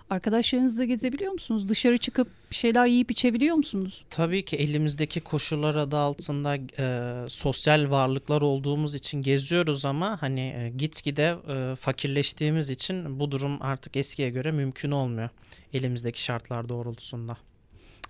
Arkadaşlarınızla 0.09 0.85
gezebiliyor 0.85 1.31
musunuz? 1.31 1.69
Dışarı 1.69 1.97
çıkıp 1.97 2.27
bir 2.51 2.55
şeyler 2.55 2.85
yiyip 2.85 3.11
içebiliyor 3.11 3.55
musunuz? 3.55 4.03
Tabii 4.09 4.45
ki 4.45 4.55
elimizdeki 4.55 5.21
koşullar 5.21 5.75
adı 5.75 5.97
altında 5.97 6.55
e, 6.55 7.29
sosyal 7.29 7.89
varlıklar 7.89 8.41
olduğumuz 8.41 8.95
için 8.95 9.21
geziyoruz 9.21 9.85
ama 9.85 10.21
hani 10.21 10.39
e, 10.39 10.69
gitgide 10.77 11.35
e, 11.49 11.75
fakirleştiğimiz 11.75 12.69
için 12.69 13.19
bu 13.19 13.31
durum 13.31 13.61
artık 13.61 13.95
eskiye 13.95 14.29
göre 14.29 14.51
mümkün 14.51 14.91
olmuyor 14.91 15.29
elimizdeki 15.73 16.23
şartlar 16.23 16.69
doğrultusunda. 16.69 17.37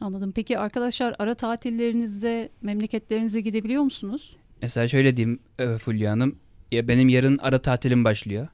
Anladım. 0.01 0.31
Peki 0.35 0.59
arkadaşlar 0.59 1.15
ara 1.19 1.35
tatillerinizde 1.35 2.49
memleketlerinize 2.61 3.41
gidebiliyor 3.41 3.83
musunuz? 3.83 4.35
Mesela 4.61 4.87
şöyle 4.87 5.17
diyeyim 5.17 5.39
e, 5.59 5.77
Fulya 5.77 6.11
Hanım. 6.11 6.39
Ya 6.73 6.87
benim 6.87 7.09
yarın 7.09 7.37
ara 7.37 7.59
tatilim 7.61 8.03
başlıyor. 8.03 8.47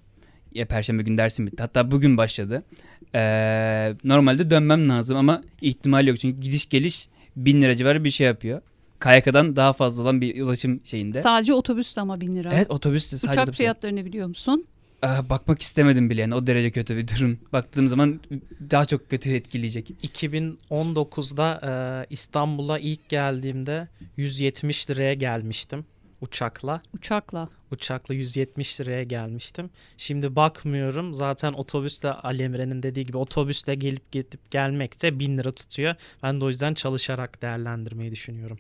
Ya 0.54 0.66
perşembe 0.66 1.04
gün 1.04 1.18
dersim 1.18 1.48
bitti. 1.48 1.64
Hatta 1.64 1.92
bugün 1.92 2.18
başladı. 2.18 2.64
Ee, 3.16 3.94
normalde 4.04 4.50
dönmem 4.50 4.90
lazım 4.90 5.18
ama 5.18 5.44
ihtimal 5.62 6.08
yok. 6.08 6.20
Çünkü 6.20 6.40
gidiş 6.40 6.70
geliş 6.70 7.08
bin 7.36 7.62
lira 7.62 7.76
civarı 7.76 8.04
bir 8.04 8.12
şey 8.12 8.28
yapıyor. 8.28 8.62
KYK'dan 9.04 9.56
daha 9.56 9.74
fazla 9.74 10.04
olan 10.04 10.22
bir 10.22 10.42
ulaşım 10.42 10.82
şeyinde. 10.84 11.22
Sadece 11.22 11.54
otobüste 11.54 12.02
ama 12.02 12.22
bin 12.22 12.36
lira. 12.36 12.54
evet 12.54 12.72
otobüste 12.72 13.18
sadece 13.18 13.42
Uçak 13.42 13.56
fiyatlarını 13.56 14.06
biliyor 14.06 14.28
musun? 14.28 14.66
Aa, 15.02 15.30
bakmak 15.30 15.62
istemedim 15.62 16.10
bile 16.10 16.22
yani 16.22 16.36
o 16.36 16.48
derece 16.48 16.72
kötü 16.72 16.98
bir 16.98 17.08
durum. 17.08 17.40
Baktığım 17.54 17.88
zaman 17.88 18.20
daha 18.72 18.86
çok 18.86 19.10
kötü 19.10 19.34
etkileyecek. 19.34 19.90
2019'da 20.04 21.62
e, 21.64 21.72
İstanbul'a 22.10 22.80
ilk 22.80 23.10
geldiğimde 23.10 23.88
170 24.18 24.90
liraya 24.90 25.14
gelmiştim 25.14 25.86
uçakla. 26.22 26.82
Uçakla. 26.94 27.50
Uçakla 27.72 28.16
170 28.16 28.82
liraya 28.82 29.04
gelmiştim. 29.04 29.70
Şimdi 29.98 30.36
bakmıyorum 30.36 31.14
zaten 31.14 31.54
otobüsle 31.54 32.12
Ali 32.12 32.44
Emre'nin 32.44 32.84
dediği 32.84 33.06
gibi 33.06 33.18
otobüsle 33.18 33.76
gelip 33.76 34.12
gidip 34.12 34.52
gelmek 34.52 35.02
de 35.02 35.20
1000 35.20 35.38
lira 35.38 35.52
tutuyor. 35.52 35.96
Ben 36.24 36.40
de 36.40 36.46
o 36.46 36.48
yüzden 36.48 36.74
çalışarak 36.74 37.42
değerlendirmeyi 37.42 38.12
düşünüyorum. 38.12 38.60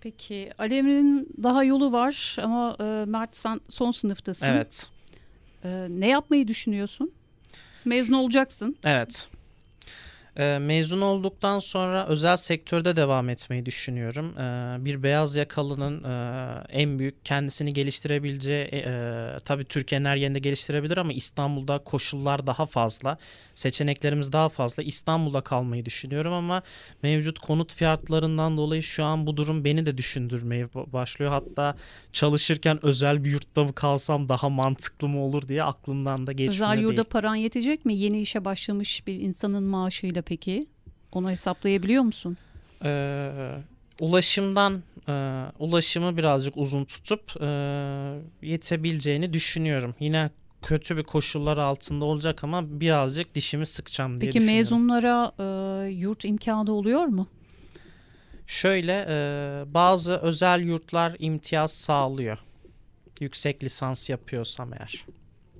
Peki 0.00 0.50
Ali 0.58 0.74
Emre'nin 0.74 1.28
daha 1.42 1.64
yolu 1.64 1.92
var 1.92 2.36
ama 2.42 2.76
e, 2.80 3.04
Mert 3.06 3.36
sen 3.36 3.60
son 3.68 3.90
sınıftasın. 3.90 4.46
Evet. 4.46 4.90
E, 5.64 5.86
ne 5.90 6.08
yapmayı 6.08 6.48
düşünüyorsun? 6.48 7.12
Mezun 7.84 8.14
olacaksın. 8.14 8.76
Evet. 8.84 9.28
Ee, 10.38 10.58
mezun 10.58 11.00
olduktan 11.00 11.58
sonra 11.58 12.06
özel 12.06 12.36
sektörde 12.36 12.96
devam 12.96 13.28
etmeyi 13.28 13.66
düşünüyorum. 13.66 14.38
Ee, 14.38 14.84
bir 14.84 15.02
beyaz 15.02 15.36
yakalının 15.36 16.04
e, 16.04 16.64
en 16.68 16.98
büyük 16.98 17.24
kendisini 17.24 17.72
geliştirebileceği, 17.72 18.64
e, 18.64 18.78
e, 18.78 19.36
tabii 19.44 19.64
Türkiye'nin 19.64 20.04
her 20.04 20.16
yerinde 20.16 20.38
geliştirebilir 20.38 20.96
ama 20.96 21.12
İstanbul'da 21.12 21.78
koşullar 21.78 22.46
daha 22.46 22.66
fazla, 22.66 23.18
seçeneklerimiz 23.54 24.32
daha 24.32 24.48
fazla. 24.48 24.82
İstanbul'da 24.82 25.40
kalmayı 25.40 25.84
düşünüyorum 25.84 26.32
ama 26.32 26.62
mevcut 27.02 27.38
konut 27.38 27.72
fiyatlarından 27.74 28.56
dolayı 28.56 28.82
şu 28.82 29.04
an 29.04 29.26
bu 29.26 29.36
durum 29.36 29.64
beni 29.64 29.86
de 29.86 29.98
düşündürmeye 29.98 30.64
ba- 30.64 30.92
başlıyor. 30.92 31.30
Hatta 31.30 31.76
çalışırken 32.12 32.78
özel 32.82 33.24
bir 33.24 33.30
yurtta 33.30 33.64
mı 33.64 33.72
kalsam 33.74 34.28
daha 34.28 34.48
mantıklı 34.48 35.08
mı 35.08 35.20
olur 35.22 35.48
diye 35.48 35.62
aklımdan 35.62 36.26
da 36.26 36.32
geçmiyor 36.32 36.70
Özel 36.72 36.82
yurda 36.82 36.96
değil. 36.96 37.04
paran 37.10 37.34
yetecek 37.34 37.84
mi? 37.84 37.94
Yeni 37.96 38.20
işe 38.20 38.44
başlamış 38.44 39.06
bir 39.06 39.20
insanın 39.20 39.62
maaşıyla 39.62 40.22
peki? 40.26 40.66
Onu 41.12 41.30
hesaplayabiliyor 41.30 42.02
musun? 42.02 42.36
Ee, 42.84 43.52
ulaşımdan 44.00 44.82
e, 45.08 45.44
ulaşımı 45.58 46.16
birazcık 46.16 46.56
uzun 46.56 46.84
tutup 46.84 47.42
e, 47.42 47.46
yetebileceğini 48.42 49.32
düşünüyorum. 49.32 49.94
Yine 50.00 50.30
kötü 50.62 50.96
bir 50.96 51.02
koşullar 51.02 51.56
altında 51.56 52.04
olacak 52.04 52.44
ama 52.44 52.80
birazcık 52.80 53.34
dişimi 53.34 53.66
sıkacağım 53.66 54.20
diye 54.20 54.30
Peki 54.30 54.44
mezunlara 54.46 55.32
e, 55.38 55.88
yurt 55.90 56.24
imkanı 56.24 56.72
oluyor 56.72 57.04
mu? 57.04 57.26
Şöyle 58.46 59.06
e, 59.08 59.14
bazı 59.74 60.16
özel 60.16 60.60
yurtlar 60.60 61.16
imtiyaz 61.18 61.72
sağlıyor. 61.72 62.38
Yüksek 63.20 63.64
lisans 63.64 64.10
yapıyorsam 64.10 64.72
eğer. 64.72 65.04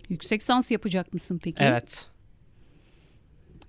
Yüksek 0.08 0.42
sans 0.42 0.70
yapacak 0.70 1.12
mısın 1.12 1.40
peki? 1.42 1.64
Evet. 1.64 2.08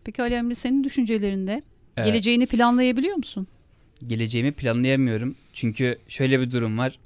Peki 0.08 0.22
Ali 0.22 0.34
Emre 0.34 0.56
senin 0.56 0.84
düşüncelerinde 0.84 1.64
Ee, 1.98 2.04
geleceğini 2.04 2.46
planlayabiliyor 2.46 3.16
musun? 3.16 3.48
geleceğimi 4.08 4.52
planlayamıyorum. 4.52 5.36
Çünkü 5.54 5.98
şöyle 6.08 6.40
bir 6.40 6.52
durum 6.52 6.78
var. 6.78 7.00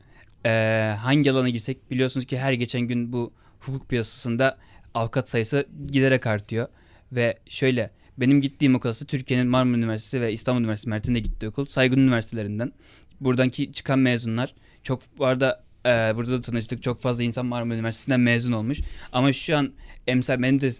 Ee, 0.45 0.93
hangi 0.99 1.31
alana 1.31 1.49
girsek 1.49 1.91
biliyorsunuz 1.91 2.25
ki 2.25 2.37
her 2.39 2.53
geçen 2.53 2.81
gün 2.81 3.13
bu 3.13 3.33
hukuk 3.59 3.89
piyasasında 3.89 4.57
avukat 4.93 5.29
sayısı 5.29 5.67
giderek 5.91 6.27
artıyor. 6.27 6.67
Ve 7.11 7.37
şöyle 7.45 7.91
benim 8.17 8.41
gittiğim 8.41 8.75
okul 8.75 8.89
aslında 8.89 9.07
Türkiye'nin 9.09 9.47
Marmara 9.47 9.77
Üniversitesi 9.77 10.21
ve 10.21 10.33
İstanbul 10.33 10.61
Üniversitesi 10.61 10.89
Mert'inde 10.89 11.19
gittiği 11.19 11.47
okul. 11.47 11.65
Saygın 11.65 11.97
üniversitelerinden. 11.99 12.71
Buradanki 13.21 13.71
çıkan 13.71 13.99
mezunlar 13.99 14.55
çok 14.83 15.01
bu 15.17 15.25
arada 15.25 15.63
e, 15.85 15.89
burada 16.15 16.31
da 16.31 16.41
tanıştık. 16.41 16.83
Çok 16.83 16.99
fazla 17.01 17.23
insan 17.23 17.45
Marmara 17.45 17.77
Üniversitesi'nden 17.77 18.19
mezun 18.19 18.51
olmuş. 18.51 18.79
Ama 19.11 19.33
şu 19.33 19.57
an 19.57 19.71
emsal 20.07 20.41
benim 20.41 20.61
de 20.61 20.71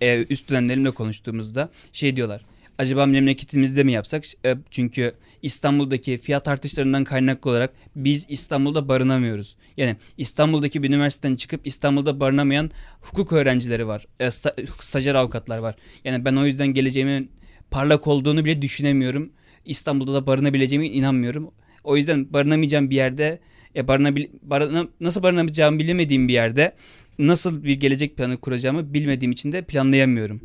e, 0.00 0.26
üst 0.30 0.50
dönemlerimle 0.50 0.90
konuştuğumuzda 0.90 1.70
şey 1.92 2.16
diyorlar. 2.16 2.44
Acaba 2.78 3.06
memleketimizde 3.06 3.84
mi 3.84 3.92
yapsak? 3.92 4.24
E, 4.44 4.56
çünkü 4.70 5.14
İstanbul'daki 5.42 6.18
fiyat 6.18 6.48
artışlarından 6.48 7.04
kaynaklı 7.04 7.50
olarak 7.50 7.72
biz 7.96 8.26
İstanbul'da 8.28 8.88
barınamıyoruz. 8.88 9.56
Yani 9.76 9.96
İstanbul'daki 10.18 10.82
bir 10.82 10.88
üniversiteden 10.88 11.36
çıkıp 11.36 11.66
İstanbul'da 11.66 12.20
barınamayan 12.20 12.70
hukuk 13.00 13.32
öğrencileri 13.32 13.86
var. 13.86 14.06
E, 14.20 14.24
sta- 14.26 14.66
stajyer 14.80 15.14
avukatlar 15.14 15.58
var. 15.58 15.74
Yani 16.04 16.24
ben 16.24 16.36
o 16.36 16.46
yüzden 16.46 16.66
geleceğimin 16.66 17.30
parlak 17.70 18.06
olduğunu 18.06 18.44
bile 18.44 18.62
düşünemiyorum. 18.62 19.32
İstanbul'da 19.64 20.14
da 20.14 20.26
barınabileceğime 20.26 20.86
inanmıyorum. 20.86 21.50
O 21.84 21.96
yüzden 21.96 22.32
barınamayacağım 22.32 22.90
bir 22.90 22.96
yerde 22.96 23.40
e, 23.76 23.88
barınabil, 23.88 24.26
barına, 24.42 24.86
nasıl 25.00 25.22
barınamayacağımı 25.22 25.78
bilemediğim 25.78 26.28
bir 26.28 26.32
yerde 26.32 26.74
nasıl 27.18 27.64
bir 27.64 27.80
gelecek 27.80 28.16
planı 28.16 28.36
kuracağımı 28.36 28.94
bilmediğim 28.94 29.32
için 29.32 29.52
de 29.52 29.62
planlayamıyorum. 29.62 30.40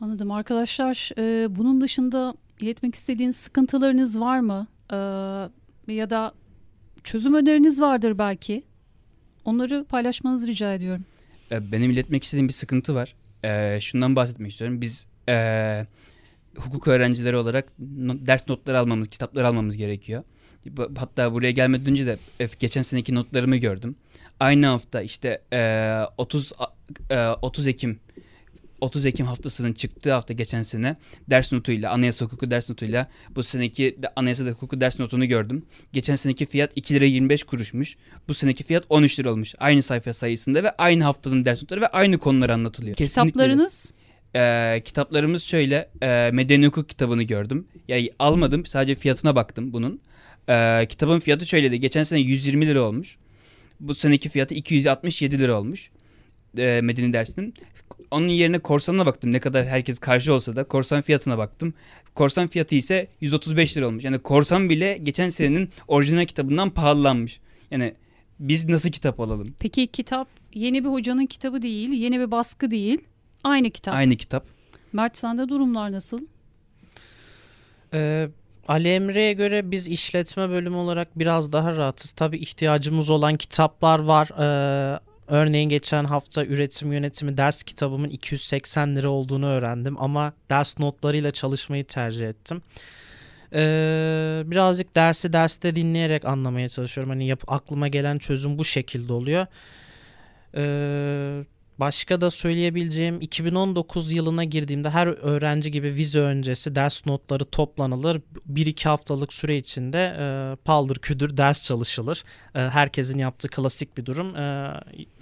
Anladım. 0.00 0.30
Arkadaşlar 0.30 1.10
e, 1.18 1.56
bunun 1.56 1.80
dışında 1.80 2.34
iletmek 2.60 2.94
istediğiniz 2.94 3.36
sıkıntılarınız 3.36 4.20
var 4.20 4.40
mı? 4.40 4.66
E, 4.90 4.96
ya 5.92 6.10
da 6.10 6.34
çözüm 7.04 7.34
öneriniz 7.34 7.80
vardır 7.80 8.18
belki. 8.18 8.62
Onları 9.44 9.84
paylaşmanızı 9.84 10.46
rica 10.46 10.74
ediyorum. 10.74 11.04
E, 11.50 11.72
benim 11.72 11.90
iletmek 11.90 12.24
istediğim 12.24 12.48
bir 12.48 12.52
sıkıntı 12.52 12.94
var. 12.94 13.14
Ee, 13.44 13.78
şundan 13.80 14.16
bahsetmek 14.16 14.50
istiyorum. 14.50 14.80
Biz 14.80 15.06
e, 15.28 15.86
hukuk 16.56 16.88
öğrencileri 16.88 17.36
olarak 17.36 17.72
ders 17.78 18.48
notları 18.48 18.78
almamız, 18.78 19.08
kitapları 19.08 19.48
almamız 19.48 19.76
gerekiyor. 19.76 20.22
Hatta 20.96 21.32
buraya 21.32 21.50
gelmeden 21.50 21.90
önce 21.90 22.06
de 22.06 22.18
e, 22.40 22.48
geçen 22.58 22.82
seneki 22.82 23.14
notlarımı 23.14 23.56
gördüm. 23.56 23.96
Aynı 24.40 24.66
hafta 24.66 25.02
işte 25.02 25.42
e, 25.52 26.00
30 26.16 26.52
e, 27.10 27.26
30 27.28 27.66
Ekim 27.66 28.00
30 28.84 29.06
Ekim 29.06 29.26
haftasının 29.26 29.72
çıktığı 29.72 30.12
hafta 30.12 30.34
geçen 30.34 30.62
sene 30.62 30.96
ders 31.30 31.52
notuyla, 31.52 31.92
anayasa 31.92 32.24
hukuku 32.24 32.50
ders 32.50 32.70
notuyla 32.70 33.06
bu 33.30 33.42
seneki 33.42 33.98
de 34.02 34.08
anayasa 34.16 34.44
hukuku 34.44 34.80
ders 34.80 34.98
notunu 34.98 35.26
gördüm. 35.26 35.66
Geçen 35.92 36.16
seneki 36.16 36.46
fiyat 36.46 36.72
2 36.76 36.94
lira 36.94 37.04
25 37.04 37.44
kuruşmuş. 37.44 37.96
Bu 38.28 38.34
seneki 38.34 38.64
fiyat 38.64 38.84
13 38.88 39.18
lira 39.18 39.32
olmuş. 39.32 39.54
Aynı 39.58 39.82
sayfa 39.82 40.12
sayısında 40.12 40.62
ve 40.62 40.70
aynı 40.70 41.04
haftanın 41.04 41.44
ders 41.44 41.62
notları 41.62 41.80
ve 41.80 41.86
aynı 41.86 42.18
konular 42.18 42.50
anlatılıyor. 42.50 42.96
Kesinlikle. 42.96 43.30
Kitaplarınız? 43.30 43.92
Ee, 44.36 44.82
kitaplarımız 44.84 45.42
şöyle 45.42 45.90
e, 46.02 46.30
medeni 46.32 46.66
hukuk 46.66 46.88
kitabını 46.88 47.22
gördüm. 47.22 47.68
Yani 47.88 48.10
almadım 48.18 48.66
sadece 48.66 48.94
fiyatına 48.94 49.36
baktım 49.36 49.72
bunun. 49.72 50.00
Ee, 50.48 50.86
kitabın 50.88 51.18
fiyatı 51.18 51.46
şöyleydi. 51.46 51.80
Geçen 51.80 52.04
sene 52.04 52.20
120 52.20 52.66
lira 52.66 52.82
olmuş. 52.82 53.16
Bu 53.80 53.94
seneki 53.94 54.28
fiyatı 54.28 54.54
267 54.54 55.38
lira 55.38 55.58
olmuş. 55.58 55.90
E, 56.58 56.80
medeni 56.82 57.12
dersinin. 57.12 57.54
Onun 58.10 58.28
yerine 58.28 58.58
korsanına 58.58 59.06
baktım. 59.06 59.32
Ne 59.32 59.40
kadar 59.40 59.66
herkes 59.66 59.98
karşı 59.98 60.34
olsa 60.34 60.56
da 60.56 60.64
korsan 60.64 61.02
fiyatına 61.02 61.38
baktım. 61.38 61.74
Korsan 62.14 62.46
fiyatı 62.46 62.74
ise 62.74 63.08
135 63.20 63.76
lira 63.76 63.86
olmuş. 63.86 64.04
Yani 64.04 64.18
korsan 64.18 64.70
bile 64.70 64.98
geçen 65.02 65.28
senenin 65.28 65.70
orijinal 65.88 66.24
kitabından 66.24 66.70
pahalanmış. 66.70 67.40
Yani 67.70 67.94
biz 68.40 68.68
nasıl 68.68 68.90
kitap 68.90 69.20
alalım? 69.20 69.54
Peki 69.58 69.86
kitap 69.86 70.28
yeni 70.54 70.84
bir 70.84 70.88
hocanın 70.88 71.26
kitabı 71.26 71.62
değil, 71.62 71.88
yeni 71.92 72.20
bir 72.20 72.30
baskı 72.30 72.70
değil. 72.70 72.98
Aynı 73.44 73.70
kitap. 73.70 73.94
Aynı 73.94 74.16
kitap. 74.16 74.46
Mert 74.92 75.16
sende 75.16 75.48
durumlar 75.48 75.92
nasıl? 75.92 76.18
Ee, 77.94 78.28
Ali 78.68 78.88
Emre'ye 78.88 79.32
göre 79.32 79.70
biz 79.70 79.88
işletme 79.88 80.50
bölümü 80.50 80.76
olarak 80.76 81.18
biraz 81.18 81.52
daha 81.52 81.76
rahatız. 81.76 82.12
Tabii 82.12 82.38
ihtiyacımız 82.38 83.10
olan 83.10 83.36
kitaplar 83.36 83.98
var. 83.98 84.28
Ee, 84.38 84.98
örneğin 85.28 85.68
geçen 85.68 86.04
hafta 86.04 86.44
üretim 86.44 86.92
yönetimi 86.92 87.36
ders 87.36 87.62
kitabımın 87.62 88.08
280 88.08 88.96
lira 88.96 89.08
olduğunu 89.08 89.46
öğrendim 89.46 89.96
ama 90.02 90.32
ders 90.50 90.78
notlarıyla 90.78 91.30
çalışmayı 91.30 91.84
tercih 91.84 92.28
ettim. 92.28 92.62
Ee, 93.52 94.42
birazcık 94.46 94.96
dersi 94.96 95.32
derste 95.32 95.76
dinleyerek 95.76 96.24
anlamaya 96.24 96.68
çalışıyorum. 96.68 97.10
Hani 97.10 97.26
yap, 97.26 97.42
aklıma 97.46 97.88
gelen 97.88 98.18
çözüm 98.18 98.58
bu 98.58 98.64
şekilde 98.64 99.12
oluyor. 99.12 99.46
Ee, 100.56 101.44
Başka 101.78 102.20
da 102.20 102.30
söyleyebileceğim 102.30 103.20
2019 103.20 104.12
yılına 104.12 104.44
girdiğimde 104.44 104.90
her 104.90 105.06
öğrenci 105.06 105.70
gibi 105.70 105.94
vize 105.94 106.18
öncesi 106.18 106.74
ders 106.74 107.06
notları 107.06 107.44
toplanılır. 107.44 108.20
1-2 108.52 108.88
haftalık 108.88 109.32
süre 109.32 109.56
içinde 109.56 110.16
e, 110.18 110.56
paldır 110.64 110.96
küdür 110.96 111.36
ders 111.36 111.64
çalışılır. 111.64 112.24
E, 112.54 112.58
herkesin 112.58 113.18
yaptığı 113.18 113.48
klasik 113.48 113.96
bir 113.98 114.06
durum. 114.06 114.34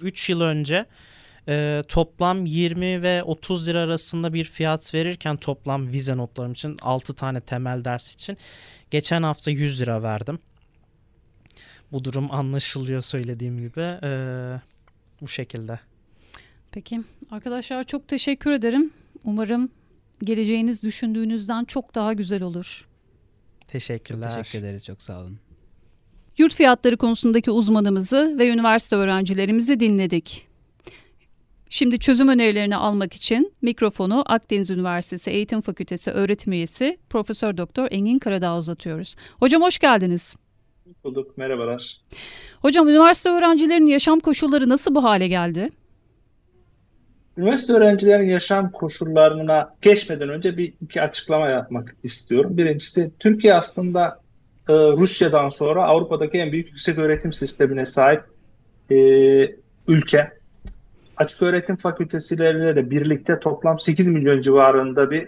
3 0.01 0.29
e, 0.29 0.33
yıl 0.33 0.41
önce 0.41 0.85
e, 1.47 1.83
toplam 1.87 2.45
20 2.45 3.01
ve 3.01 3.23
30 3.23 3.67
lira 3.67 3.79
arasında 3.79 4.33
bir 4.33 4.43
fiyat 4.43 4.93
verirken 4.93 5.37
toplam 5.37 5.87
vize 5.87 6.17
notlarım 6.17 6.51
için 6.51 6.77
6 6.81 7.13
tane 7.13 7.41
temel 7.41 7.85
ders 7.85 8.13
için 8.13 8.37
geçen 8.91 9.23
hafta 9.23 9.51
100 9.51 9.81
lira 9.81 10.03
verdim. 10.03 10.39
Bu 11.91 12.03
durum 12.03 12.31
anlaşılıyor 12.31 13.01
söylediğim 13.01 13.57
gibi. 13.57 13.81
E, 13.81 14.09
bu 15.21 15.27
şekilde. 15.27 15.79
Peki 16.73 17.01
arkadaşlar 17.31 17.83
çok 17.83 18.07
teşekkür 18.07 18.51
ederim. 18.51 18.91
Umarım 19.23 19.69
geleceğiniz 20.23 20.83
düşündüğünüzden 20.83 21.65
çok 21.65 21.95
daha 21.95 22.13
güzel 22.13 22.43
olur. 22.43 22.87
Teşekkürler. 23.67 24.29
Çok 24.29 24.37
teşekkür 24.37 24.59
ederiz. 24.59 24.85
Çok 24.85 25.01
sağ 25.01 25.19
olun. 25.21 25.39
Yurt 26.37 26.55
fiyatları 26.55 26.97
konusundaki 26.97 27.51
uzmanımızı 27.51 28.35
ve 28.39 28.49
üniversite 28.49 28.95
öğrencilerimizi 28.95 29.79
dinledik. 29.79 30.47
Şimdi 31.69 31.99
çözüm 31.99 32.27
önerilerini 32.27 32.75
almak 32.75 33.13
için 33.13 33.53
mikrofonu 33.61 34.23
Akdeniz 34.25 34.69
Üniversitesi 34.69 35.31
Eğitim 35.31 35.61
Fakültesi 35.61 36.11
öğretim 36.11 36.53
üyesi 36.53 36.97
Profesör 37.09 37.57
Doktor 37.57 37.87
Engin 37.91 38.19
Karadağ 38.19 38.57
uzatıyoruz. 38.57 39.15
Hocam 39.39 39.61
hoş 39.61 39.79
geldiniz. 39.79 40.35
bulduk. 41.03 41.37
Merhabalar. 41.37 42.01
Hocam 42.61 42.89
üniversite 42.89 43.29
öğrencilerinin 43.29 43.87
yaşam 43.87 44.19
koşulları 44.19 44.69
nasıl 44.69 44.95
bu 44.95 45.03
hale 45.03 45.27
geldi? 45.27 45.69
Üniversite 47.37 47.73
öğrencilerin 47.73 48.27
yaşam 48.27 48.71
koşullarına 48.71 49.75
geçmeden 49.81 50.29
önce 50.29 50.57
bir 50.57 50.73
iki 50.81 51.01
açıklama 51.01 51.49
yapmak 51.49 51.95
istiyorum. 52.03 52.57
Birincisi 52.57 53.11
Türkiye 53.19 53.53
aslında 53.53 54.19
e, 54.69 54.73
Rusya'dan 54.73 55.49
sonra 55.49 55.83
Avrupa'daki 55.83 56.37
en 56.37 56.51
büyük 56.51 56.67
yüksek 56.67 56.97
öğretim 56.97 57.33
sistemine 57.33 57.85
sahip 57.85 58.23
e, 58.91 58.95
ülke. 59.87 60.31
Açık 61.17 61.41
öğretim 61.41 61.75
fakültesileriyle 61.75 62.75
de 62.75 62.89
birlikte 62.89 63.39
toplam 63.39 63.79
8 63.79 64.07
milyon 64.07 64.41
civarında 64.41 65.11
bir 65.11 65.27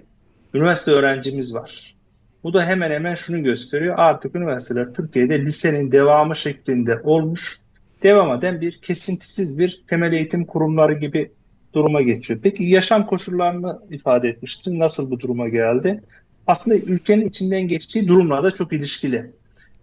üniversite 0.54 0.92
öğrencimiz 0.92 1.54
var. 1.54 1.96
Bu 2.44 2.54
da 2.54 2.66
hemen 2.66 2.92
hemen 2.92 3.14
şunu 3.14 3.44
gösteriyor. 3.44 3.96
Artık 3.98 4.36
üniversiteler 4.36 4.94
Türkiye'de 4.94 5.42
lisenin 5.42 5.92
devamı 5.92 6.36
şeklinde 6.36 7.00
olmuş. 7.04 7.58
Devam 8.04 8.38
eden 8.38 8.62
bir 8.62 8.82
kesintisiz 8.82 9.60
bir 9.60 9.84
temel 9.88 10.14
eğitim 10.14 10.46
kurumları 10.46 10.94
gibi 10.94 11.32
duruma 11.76 12.02
geçiyor. 12.02 12.40
Peki 12.44 12.64
yaşam 12.64 13.06
koşullarını 13.06 13.80
ifade 13.90 14.30
etmiştir. 14.30 14.80
Nasıl 14.80 15.12
bu 15.12 15.20
duruma 15.20 15.50
geldi? 15.50 16.04
Aslında 16.48 16.78
ülkenin 16.78 17.26
içinden 17.26 17.68
geçtiği 17.68 18.08
durumla 18.08 18.44
da 18.44 18.52
çok 18.52 18.74
ilişkili. 18.74 19.32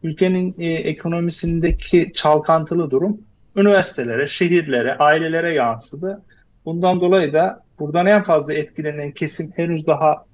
Ülkenin 0.02 0.54
e, 0.58 0.66
ekonomisindeki 0.66 2.12
çalkantılı 2.14 2.90
durum 2.90 3.20
üniversitelere, 3.56 4.26
şehirlere, 4.26 4.94
ailelere 4.98 5.54
yansıdı. 5.54 6.22
Bundan 6.64 7.00
dolayı 7.00 7.32
da 7.32 7.64
buradan 7.78 8.06
en 8.06 8.22
fazla 8.22 8.54
etkilenen 8.54 9.10
kesim 9.10 9.52
henüz 9.56 9.86
daha 9.86 10.24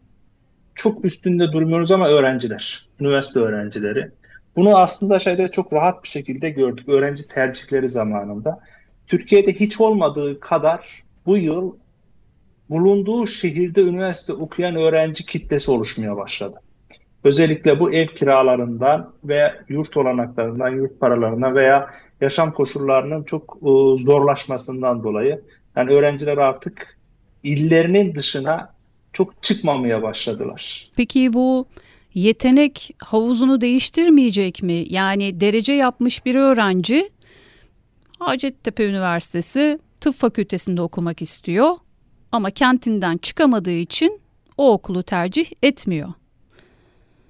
çok 0.75 1.05
üstünde 1.05 1.53
durmuyoruz 1.53 1.91
ama 1.91 2.09
öğrenciler, 2.09 2.89
üniversite 3.01 3.41
öğrencileri. 3.41 4.11
Bunu 4.57 4.77
aslında 4.77 5.19
şeyde 5.19 5.51
çok 5.51 5.73
rahat 5.73 6.05
bir 6.05 6.09
şekilde 6.09 6.51
gördük 6.51 6.89
öğrenci 6.89 7.29
tercihleri 7.29 7.89
zamanında. 7.89 8.61
Türkiye'de 9.07 9.53
hiç 9.53 9.81
olmadığı 9.81 10.41
kadar 10.41 11.03
bu 11.29 11.37
yıl 11.37 11.73
bulunduğu 12.71 13.27
şehirde 13.27 13.83
üniversite 13.83 14.33
okuyan 14.33 14.77
öğrenci 14.77 15.27
kitlesi 15.27 15.71
oluşmaya 15.71 16.17
başladı. 16.17 16.61
Özellikle 17.25 17.81
bu 17.81 17.93
ev 17.93 18.07
kiralarından 18.07 19.13
ve 19.25 19.53
yurt 19.69 19.97
olanaklarından, 19.97 20.69
yurt 20.69 21.01
paralarından 21.01 21.55
veya 21.55 21.87
yaşam 22.21 22.53
koşullarının 22.53 23.25
çok 23.25 23.59
e, 23.63 23.69
zorlaşmasından 24.03 25.03
dolayı 25.03 25.43
yani 25.77 25.91
öğrenciler 25.91 26.37
artık 26.37 26.99
illerinin 27.43 28.15
dışına 28.15 28.75
çok 29.13 29.43
çıkmamaya 29.43 30.03
başladılar. 30.03 30.91
Peki 30.97 31.33
bu 31.33 31.67
yetenek 32.15 32.95
havuzunu 32.99 33.61
değiştirmeyecek 33.61 34.63
mi? 34.63 34.85
Yani 34.89 35.41
derece 35.41 35.73
yapmış 35.73 36.27
bir 36.27 36.35
öğrenci 36.35 37.11
Hacettepe 38.19 38.85
Üniversitesi 38.85 39.79
tıp 40.01 40.15
fakültesinde 40.15 40.83
okumak 40.83 41.23
istiyor 41.23 41.71
ama 42.33 42.51
kentinden 42.51 43.19
çıkamadığı 43.19 43.71
için 43.71 44.21
o 44.57 44.73
okulu 44.73 45.03
tercih 45.03 45.51
etmiyor. 45.63 46.09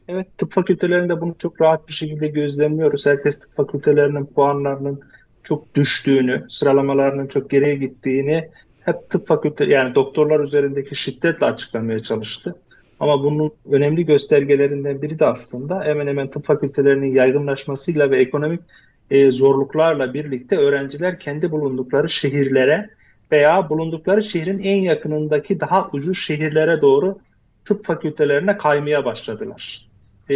Evet 0.08 0.38
tıp 0.38 0.52
fakültelerinde 0.52 1.20
bunu 1.20 1.34
çok 1.38 1.60
rahat 1.60 1.88
bir 1.88 1.92
şekilde 1.92 2.28
gözlemliyoruz. 2.28 3.06
Herkes 3.06 3.40
tıp 3.40 3.52
fakültelerinin 3.52 4.26
puanlarının 4.26 5.00
çok 5.42 5.74
düştüğünü, 5.74 6.46
sıralamalarının 6.48 7.26
çok 7.26 7.50
geriye 7.50 7.74
gittiğini 7.74 8.50
hep 8.80 9.10
tıp 9.10 9.26
fakülte 9.26 9.64
yani 9.64 9.94
doktorlar 9.94 10.40
üzerindeki 10.40 10.96
şiddetle 10.96 11.46
açıklamaya 11.46 12.00
çalıştı. 12.00 12.56
Ama 13.00 13.24
bunun 13.24 13.52
önemli 13.72 14.06
göstergelerinden 14.06 15.02
biri 15.02 15.18
de 15.18 15.26
aslında 15.26 15.84
hemen 15.84 16.06
hemen 16.06 16.30
tıp 16.30 16.44
fakültelerinin 16.44 17.14
yaygınlaşmasıyla 17.14 18.10
ve 18.10 18.16
ekonomik 18.16 18.60
e, 19.10 19.30
zorluklarla 19.30 20.14
birlikte 20.14 20.56
öğrenciler 20.56 21.18
kendi 21.18 21.50
bulundukları 21.50 22.08
şehirlere 22.08 22.90
veya 23.32 23.70
bulundukları 23.70 24.22
şehrin 24.22 24.58
en 24.58 24.80
yakınındaki 24.80 25.60
daha 25.60 25.88
ucuz 25.92 26.18
şehirlere 26.18 26.82
doğru 26.82 27.18
tıp 27.64 27.84
fakültelerine 27.84 28.56
kaymaya 28.56 29.04
başladılar. 29.04 29.88
Ee, 30.30 30.34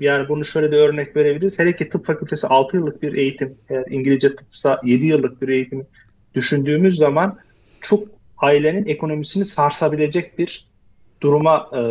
yani 0.00 0.28
bunu 0.28 0.44
şöyle 0.44 0.72
de 0.72 0.76
örnek 0.76 1.16
verebiliriz. 1.16 1.58
Hele 1.58 1.76
ki 1.76 1.88
tıp 1.88 2.06
fakültesi 2.06 2.46
6 2.46 2.76
yıllık 2.76 3.02
bir 3.02 3.12
eğitim, 3.12 3.58
eğer 3.68 3.84
İngilizce 3.90 4.36
tıpsa 4.36 4.80
7 4.84 5.06
yıllık 5.06 5.42
bir 5.42 5.48
eğitim 5.48 5.86
düşündüğümüz 6.34 6.96
zaman 6.96 7.38
çok 7.80 8.08
ailenin 8.38 8.86
ekonomisini 8.86 9.44
sarsabilecek 9.44 10.38
bir 10.38 10.64
duruma 11.20 11.70
e, 11.76 11.82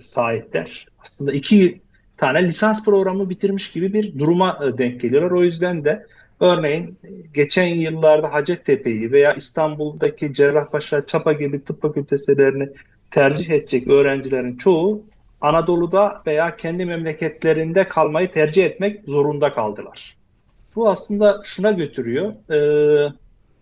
sahipler. 0.00 0.86
Aslında 0.98 1.32
iki 1.32 1.81
tane 2.22 2.42
lisans 2.42 2.84
programı 2.84 3.30
bitirmiş 3.30 3.72
gibi 3.72 3.92
bir 3.92 4.18
duruma 4.18 4.58
e, 4.64 4.78
denk 4.78 5.00
geliyorlar. 5.00 5.30
O 5.30 5.42
yüzden 5.42 5.84
de 5.84 6.06
örneğin 6.40 6.98
geçen 7.34 7.66
yıllarda 7.66 8.32
Hacettepe'yi 8.32 9.12
veya 9.12 9.34
İstanbul'daki 9.34 10.34
Cerrahpaşa, 10.34 11.06
Çapa 11.06 11.32
gibi 11.32 11.64
tıp 11.64 11.82
fakültelerini 11.82 12.68
tercih 13.10 13.50
edecek 13.50 13.88
öğrencilerin 13.88 14.56
çoğu 14.56 15.02
Anadolu'da 15.40 16.22
veya 16.26 16.56
kendi 16.56 16.86
memleketlerinde 16.86 17.84
kalmayı 17.84 18.30
tercih 18.30 18.64
etmek 18.64 19.00
zorunda 19.06 19.52
kaldılar. 19.52 20.16
Bu 20.76 20.90
aslında 20.90 21.40
şuna 21.44 21.72
götürüyor. 21.72 22.32
Ee, 22.50 23.12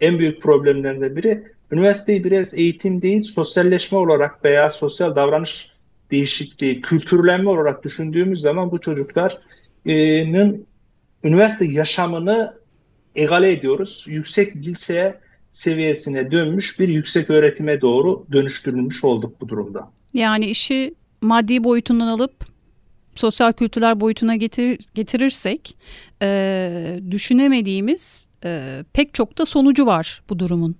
en 0.00 0.18
büyük 0.18 0.42
problemlerinden 0.42 1.16
biri 1.16 1.42
üniversiteyi 1.70 2.24
birer 2.24 2.46
eğitim 2.54 3.02
değil 3.02 3.22
sosyalleşme 3.22 3.98
olarak 3.98 4.44
veya 4.44 4.70
sosyal 4.70 5.16
davranış 5.16 5.79
değişikliği, 6.10 6.80
kültürlenme 6.80 7.50
olarak 7.50 7.84
düşündüğümüz 7.84 8.40
zaman 8.40 8.70
bu 8.70 8.80
çocukların 8.80 9.38
üniversite 11.24 11.64
yaşamını 11.64 12.54
egale 13.14 13.52
ediyoruz. 13.52 14.04
Yüksek 14.08 14.56
lise 14.56 15.20
seviyesine 15.50 16.30
dönmüş 16.30 16.80
bir 16.80 16.88
yüksek 16.88 17.30
öğretime 17.30 17.80
doğru 17.80 18.26
dönüştürülmüş 18.32 19.04
olduk 19.04 19.40
bu 19.40 19.48
durumda. 19.48 19.90
Yani 20.14 20.46
işi 20.46 20.94
maddi 21.20 21.64
boyutundan 21.64 22.08
alıp 22.08 22.32
sosyal 23.14 23.52
kültürler 23.52 24.00
boyutuna 24.00 24.36
getir, 24.36 24.78
getirirsek 24.94 25.76
e, 26.22 27.00
düşünemediğimiz 27.10 28.28
e, 28.44 28.84
pek 28.92 29.14
çok 29.14 29.38
da 29.38 29.46
sonucu 29.46 29.86
var 29.86 30.22
bu 30.28 30.38
durumun. 30.38 30.76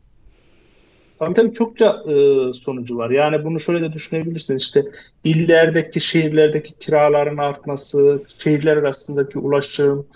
Tabii 1.20 1.34
tabii 1.34 1.52
çokça 1.52 2.02
e, 2.08 2.12
sonucu 2.52 2.98
var. 2.98 3.10
Yani 3.10 3.44
bunu 3.44 3.60
şöyle 3.60 3.80
de 3.82 3.92
düşünebilirsiniz. 3.92 4.62
İşte 4.62 4.84
illerdeki, 5.24 6.00
şehirlerdeki 6.00 6.78
kiraların 6.78 7.36
artması, 7.36 8.22
şehirler 8.38 8.76
arasındaki 8.76 9.38
ulaşım, 9.38 10.08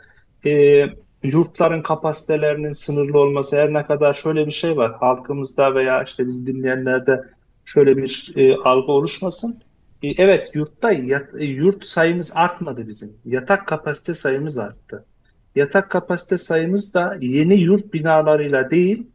e, 0.47 0.85
yurtların 1.23 1.83
kapasitelerinin 1.83 2.73
sınırlı 2.73 3.19
olması, 3.21 3.57
her 3.57 3.73
ne 3.73 3.85
kadar 3.87 4.15
şöyle 4.15 4.47
bir 4.47 4.53
şey 4.53 4.77
var. 4.77 4.93
Halkımızda 5.01 5.75
veya 5.75 6.03
işte 6.05 6.27
biz 6.29 6.47
dinleyenlerde 6.47 7.25
şöyle 7.65 7.97
bir 7.97 8.33
e, 8.37 8.57
algı 8.57 8.93
oluşmasın. 8.93 9.63
E, 10.03 10.09
evet 10.19 10.51
yurtta 10.55 10.93
yat, 10.93 11.29
e, 11.41 11.45
yurt 11.45 11.85
sayımız 11.85 12.33
artmadı 12.35 12.89
bizim. 12.89 13.21
Yatak 13.25 13.69
kapasite 13.69 14.15
sayımız 14.15 14.59
arttı. 14.59 15.07
Yatak 15.55 15.91
kapasite 15.91 16.39
sayımız 16.39 16.95
da 16.95 17.19
yeni 17.21 17.55
yurt 17.55 17.95
binalarıyla 17.95 18.71
değil, 18.71 19.14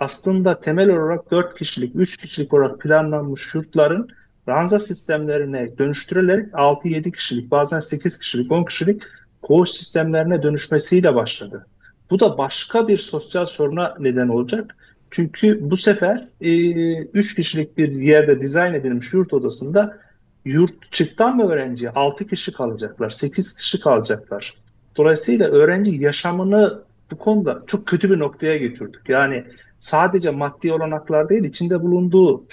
aslında 0.00 0.60
temel 0.60 0.90
olarak 0.90 1.30
4 1.30 1.58
kişilik, 1.58 1.92
3 1.94 2.16
kişilik 2.16 2.54
olarak 2.54 2.80
planlanmış 2.80 3.54
yurtların 3.54 4.08
ranza 4.48 4.78
sistemlerine 4.78 5.78
dönüştürülerek 5.78 6.50
6-7 6.52 7.12
kişilik, 7.12 7.50
bazen 7.50 7.80
8 7.80 8.18
kişilik, 8.18 8.52
10 8.52 8.64
kişilik 8.64 9.02
koğuş 9.42 9.70
sistemlerine 9.70 10.42
dönüşmesiyle 10.42 11.14
başladı. 11.14 11.66
Bu 12.10 12.20
da 12.20 12.38
başka 12.38 12.88
bir 12.88 12.98
sosyal 12.98 13.46
soruna 13.46 13.96
neden 13.98 14.28
olacak. 14.28 14.76
Çünkü 15.10 15.70
bu 15.70 15.76
sefer 15.76 16.28
3 16.40 17.32
e, 17.32 17.34
kişilik 17.34 17.78
bir 17.78 17.92
yerde 17.92 18.40
dizayn 18.40 18.74
edilmiş 18.74 19.12
yurt 19.12 19.32
odasında 19.32 19.98
yurt 20.44 20.92
çıktan 20.92 21.36
mı 21.36 21.50
öğrenci 21.50 21.90
6 21.90 22.26
kişi 22.26 22.52
kalacaklar, 22.52 23.10
8 23.10 23.56
kişi 23.56 23.80
kalacaklar. 23.80 24.54
Dolayısıyla 24.96 25.48
öğrenci 25.48 25.90
yaşamını 25.90 26.82
bu 27.10 27.18
konuda 27.18 27.62
çok 27.66 27.86
kötü 27.86 28.10
bir 28.10 28.18
noktaya 28.18 28.56
götürdük. 28.56 29.08
Yani 29.08 29.44
sadece 29.80 30.30
maddi 30.30 30.72
olanaklar 30.72 31.28
değil, 31.28 31.44
içinde 31.44 31.82
bulunduğu 31.82 32.44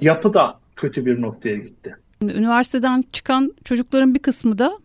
yapı 0.00 0.34
da 0.34 0.58
kötü 0.76 1.06
bir 1.06 1.22
noktaya 1.22 1.56
gitti. 1.56 1.96
Üniversiteden 2.22 3.04
çıkan 3.12 3.54
çocukların 3.64 4.14
bir 4.14 4.18
kısmı 4.18 4.58
da 4.58 4.78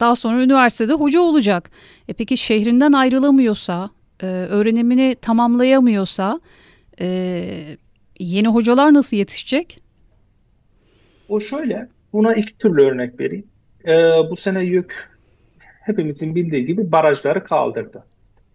daha 0.00 0.16
sonra 0.16 0.42
üniversitede 0.42 0.92
hoca 0.92 1.20
olacak. 1.20 1.70
E 2.08 2.12
peki 2.12 2.36
şehrinden 2.36 2.92
ayrılamıyorsa, 2.92 3.90
e, 4.20 4.26
öğrenimini 4.26 5.16
tamamlayamıyorsa 5.22 6.40
e, 7.00 7.06
yeni 8.18 8.48
hocalar 8.48 8.94
nasıl 8.94 9.16
yetişecek? 9.16 9.78
O 11.28 11.40
şöyle, 11.40 11.88
buna 12.12 12.34
iki 12.34 12.58
türlü 12.58 12.82
örnek 12.82 13.20
vereyim. 13.20 13.46
E, 13.86 13.92
bu 14.30 14.36
sene 14.36 14.64
YÖK 14.64 15.18
hepimizin 15.58 16.34
bildiği 16.34 16.64
gibi 16.64 16.92
barajları 16.92 17.44
kaldırdı. 17.44 18.04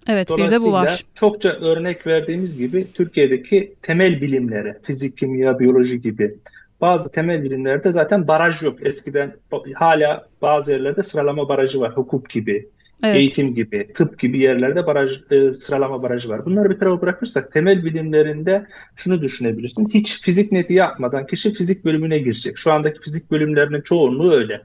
Evet 0.07 0.29
bir 0.37 0.51
de 0.51 0.61
bu 0.61 0.71
var. 0.71 1.05
Çokça 1.15 1.49
örnek 1.49 2.07
verdiğimiz 2.07 2.57
gibi 2.57 2.87
Türkiye'deki 2.93 3.75
temel 3.81 4.21
bilimlere, 4.21 4.79
fizik, 4.83 5.17
kimya, 5.17 5.59
biyoloji 5.59 6.01
gibi 6.01 6.35
bazı 6.81 7.11
temel 7.11 7.43
bilimlerde 7.43 7.91
zaten 7.91 8.27
baraj 8.27 8.61
yok. 8.61 8.87
Eskiden 8.87 9.35
hala 9.75 10.27
bazı 10.41 10.71
yerlerde 10.71 11.03
sıralama 11.03 11.49
barajı 11.49 11.79
var. 11.79 11.91
Hukuk 11.97 12.29
gibi, 12.29 12.69
evet. 13.03 13.15
eğitim 13.15 13.55
gibi, 13.55 13.93
tıp 13.93 14.19
gibi 14.19 14.39
yerlerde 14.39 14.87
baraj 14.87 15.11
e, 15.31 15.53
sıralama 15.53 16.03
barajı 16.03 16.29
var. 16.29 16.45
Bunları 16.45 16.69
bir 16.69 16.79
tarafa 16.79 17.01
bırakırsak 17.01 17.51
temel 17.51 17.85
bilimlerinde 17.85 18.65
şunu 18.95 19.21
düşünebilirsin. 19.21 19.89
Hiç 19.93 20.21
fizik 20.21 20.51
neti 20.51 20.73
yapmadan 20.73 21.27
kişi 21.27 21.53
fizik 21.53 21.85
bölümüne 21.85 22.17
girecek. 22.17 22.57
Şu 22.57 22.71
andaki 22.71 22.99
fizik 22.99 23.31
bölümlerinin 23.31 23.81
çoğunluğu 23.81 24.31
öyle. 24.31 24.61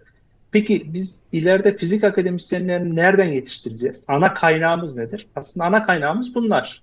Peki 0.53 0.95
biz 0.95 1.23
ileride 1.33 1.77
fizik 1.77 2.05
akademisyenlerini 2.05 2.97
nereden 2.97 3.33
yetiştireceğiz? 3.33 4.05
Ana 4.09 4.35
kaynağımız 4.35 4.97
nedir? 4.97 5.27
Aslında 5.37 5.67
ana 5.67 5.87
kaynağımız 5.87 6.35
bunlar. 6.35 6.83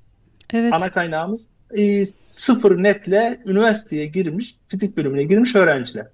Evet. 0.54 0.74
Ana 0.74 0.92
kaynağımız 0.92 1.48
e, 1.78 2.06
sıfır 2.24 2.84
netle 2.84 3.38
üniversiteye 3.46 4.06
girmiş, 4.06 4.56
fizik 4.68 4.98
bölümüne 4.98 5.24
girmiş 5.24 5.56
öğrenciler. 5.56 6.08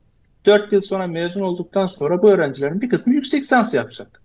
Dört 0.45 0.73
yıl 0.73 0.81
sonra 0.81 1.07
mezun 1.07 1.41
olduktan 1.41 1.85
sonra 1.85 2.21
bu 2.21 2.31
öğrencilerin 2.31 2.81
bir 2.81 2.89
kısmı 2.89 3.13
yüksek 3.13 3.41
lisans 3.41 3.73
yapacak. 3.73 4.21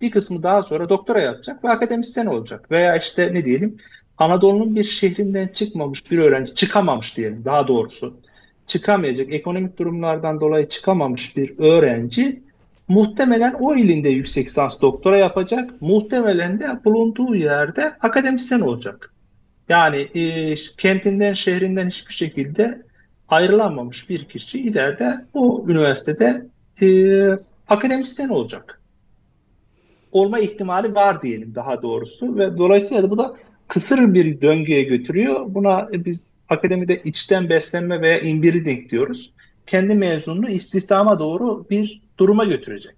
Bir 0.00 0.10
kısmı 0.10 0.42
daha 0.42 0.62
sonra 0.62 0.88
doktora 0.88 1.20
yapacak 1.20 1.64
ve 1.64 1.70
akademisyen 1.70 2.26
olacak. 2.26 2.70
Veya 2.70 2.96
işte 2.96 3.34
ne 3.34 3.44
diyelim 3.44 3.76
Anadolu'nun 4.18 4.76
bir 4.76 4.84
şehrinden 4.84 5.48
çıkmamış 5.48 6.10
bir 6.10 6.18
öğrenci, 6.18 6.54
çıkamamış 6.54 7.16
diyelim 7.16 7.44
daha 7.44 7.68
doğrusu. 7.68 8.16
Çıkamayacak, 8.66 9.32
ekonomik 9.32 9.78
durumlardan 9.78 10.40
dolayı 10.40 10.68
çıkamamış 10.68 11.36
bir 11.36 11.58
öğrenci 11.58 12.42
muhtemelen 12.90 13.54
o 13.60 13.76
ilinde 13.76 14.08
yüksek 14.08 14.46
lisans 14.46 14.80
doktora 14.80 15.18
yapacak. 15.18 15.82
Muhtemelen 15.82 16.60
de 16.60 16.84
bulunduğu 16.84 17.34
yerde 17.34 17.96
akademisyen 18.00 18.60
olacak. 18.60 19.14
Yani 19.68 19.96
e, 19.96 20.54
kentinden, 20.54 21.32
şehrinden 21.32 21.88
hiçbir 21.88 22.12
şekilde 22.12 22.82
ayrılanmamış 23.28 24.10
bir 24.10 24.24
kişi 24.24 24.60
ileride 24.60 25.14
o 25.34 25.64
üniversitede 25.68 26.46
e, 26.82 26.86
akademisyen 27.68 28.28
olacak. 28.28 28.82
Olma 30.12 30.38
ihtimali 30.38 30.94
var 30.94 31.22
diyelim 31.22 31.54
daha 31.54 31.82
doğrusu 31.82 32.36
ve 32.36 32.58
dolayısıyla 32.58 33.10
bu 33.10 33.18
da 33.18 33.36
kısır 33.68 34.14
bir 34.14 34.40
döngüye 34.40 34.82
götürüyor. 34.82 35.40
Buna 35.48 35.88
biz 35.92 36.32
akademide 36.48 37.02
içten 37.04 37.48
beslenme 37.48 38.00
veya 38.00 38.20
inbreeding 38.20 38.90
diyoruz. 38.90 39.32
Kendi 39.66 39.94
mezununu 39.94 40.48
istihdama 40.48 41.18
doğru 41.18 41.66
bir 41.70 42.09
duruma 42.20 42.44
götürecek. 42.44 42.94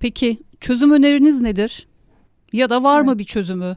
Peki 0.00 0.38
çözüm 0.60 0.92
öneriniz 0.92 1.40
nedir? 1.40 1.88
Ya 2.52 2.70
da 2.70 2.82
var 2.82 2.96
evet. 2.98 3.06
mı 3.06 3.18
bir 3.18 3.24
çözümü? 3.24 3.76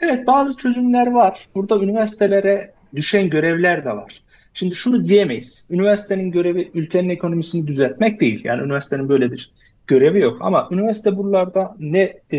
Evet 0.00 0.26
bazı 0.26 0.56
çözümler 0.56 1.06
var. 1.06 1.48
Burada 1.54 1.78
üniversitelere 1.78 2.74
düşen 2.94 3.30
görevler 3.30 3.84
de 3.84 3.90
var. 3.90 4.22
Şimdi 4.54 4.74
şunu 4.74 5.04
diyemeyiz. 5.04 5.68
Üniversitenin 5.70 6.30
görevi 6.30 6.70
ülkenin 6.74 7.08
ekonomisini 7.08 7.66
düzeltmek 7.66 8.20
değil. 8.20 8.40
Yani 8.44 8.62
üniversitenin 8.62 9.08
böyle 9.08 9.32
bir 9.32 9.50
görevi 9.86 10.20
yok. 10.20 10.38
Ama 10.40 10.68
üniversite 10.70 11.16
buralarda 11.16 11.76
ne 11.78 12.12
e, 12.32 12.38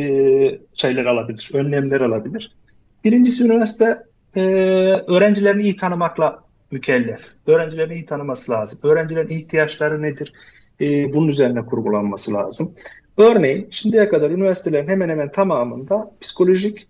şeyler 0.74 1.06
alabilir, 1.06 1.52
önlemler 1.54 2.02
alabilir? 2.02 2.52
Birincisi 3.04 3.46
üniversite 3.46 4.04
e, 4.36 4.42
öğrencilerini 5.08 5.64
iyi 5.64 5.76
tanımakla 5.76 6.44
mükellef. 6.72 7.22
Öğrencilerini 7.48 7.94
iyi 7.94 8.06
tanıması 8.06 8.52
lazım. 8.52 8.80
Öğrencilerin 8.84 9.28
ihtiyaçları 9.28 10.02
nedir? 10.02 10.34
E, 10.82 11.14
bunun 11.14 11.28
üzerine 11.28 11.66
kurgulanması 11.66 12.34
lazım. 12.34 12.74
Örneğin 13.18 13.68
şimdiye 13.70 14.10
kadar 14.10 14.32
üniversitelerin 14.32 14.88
hemen 14.88 15.10
hemen 15.10 15.32
tamamında 15.32 16.12
psikolojik 16.22 16.88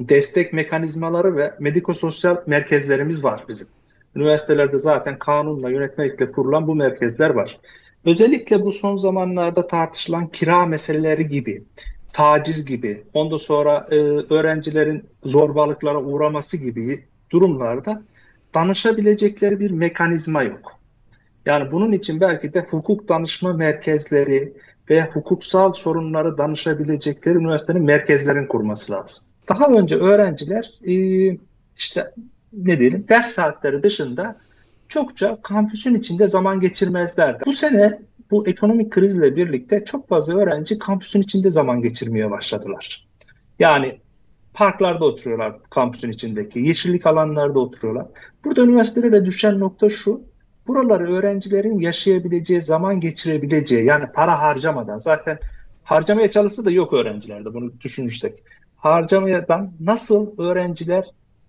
destek 0.00 0.52
mekanizmaları 0.52 1.36
ve 1.36 1.54
medikososyal 1.60 2.36
merkezlerimiz 2.46 3.24
var 3.24 3.44
bizim. 3.48 3.66
Üniversitelerde 4.16 4.78
zaten 4.78 5.18
kanunla 5.18 5.70
yönetmelikle 5.70 6.32
kurulan 6.32 6.66
bu 6.66 6.74
merkezler 6.74 7.30
var. 7.30 7.58
Özellikle 8.04 8.64
bu 8.64 8.72
son 8.72 8.96
zamanlarda 8.96 9.66
tartışılan 9.66 10.26
kira 10.26 10.66
meseleleri 10.66 11.28
gibi, 11.28 11.62
taciz 12.12 12.64
gibi, 12.64 13.02
ondan 13.14 13.36
sonra 13.36 13.88
e, 13.90 13.96
öğrencilerin 14.34 15.04
zorbalıklara 15.24 16.02
uğraması 16.02 16.56
gibi 16.56 17.04
durumlarda 17.30 18.02
danışabilecekleri 18.54 19.60
bir 19.60 19.70
mekanizma 19.70 20.42
yok. 20.42 20.77
Yani 21.48 21.70
bunun 21.70 21.92
için 21.92 22.20
belki 22.20 22.54
de 22.54 22.60
hukuk 22.60 23.08
danışma 23.08 23.52
merkezleri 23.52 24.52
ve 24.90 25.02
hukuksal 25.02 25.72
sorunları 25.72 26.38
danışabilecekleri 26.38 27.38
üniversitenin 27.38 27.82
merkezlerin 27.82 28.46
kurması 28.46 28.92
lazım. 28.92 29.24
Daha 29.48 29.66
önce 29.66 29.96
öğrenciler 29.96 30.70
e, 30.86 30.94
işte 31.76 32.12
ne 32.52 32.80
diyelim 32.80 33.04
ders 33.08 33.30
saatleri 33.30 33.82
dışında 33.82 34.36
çokça 34.88 35.38
kampüsün 35.42 35.94
içinde 35.94 36.26
zaman 36.26 36.60
geçirmezlerdi. 36.60 37.42
Bu 37.46 37.52
sene 37.52 37.98
bu 38.30 38.48
ekonomik 38.48 38.92
krizle 38.92 39.36
birlikte 39.36 39.84
çok 39.84 40.08
fazla 40.08 40.38
öğrenci 40.38 40.78
kampüsün 40.78 41.20
içinde 41.20 41.50
zaman 41.50 41.82
geçirmeye 41.82 42.30
başladılar. 42.30 43.06
Yani 43.58 44.00
parklarda 44.54 45.04
oturuyorlar 45.04 45.56
kampüsün 45.70 46.10
içindeki, 46.10 46.60
yeşillik 46.60 47.06
alanlarda 47.06 47.60
oturuyorlar. 47.60 48.06
Burada 48.44 48.64
üniversitelere 48.64 49.24
düşen 49.24 49.60
nokta 49.60 49.88
şu, 49.88 50.27
buraları 50.68 51.12
öğrencilerin 51.12 51.78
yaşayabileceği, 51.78 52.60
zaman 52.60 53.00
geçirebileceği 53.00 53.84
yani 53.84 54.04
para 54.14 54.40
harcamadan 54.40 54.98
zaten 54.98 55.38
harcamaya 55.84 56.30
çalışsa 56.30 56.64
da 56.64 56.70
yok 56.70 56.92
öğrencilerde 56.92 57.54
bunu 57.54 57.80
düşünürsek. 57.80 58.42
Harcamadan 58.76 59.72
nasıl 59.80 60.38
öğrenciler 60.38 61.04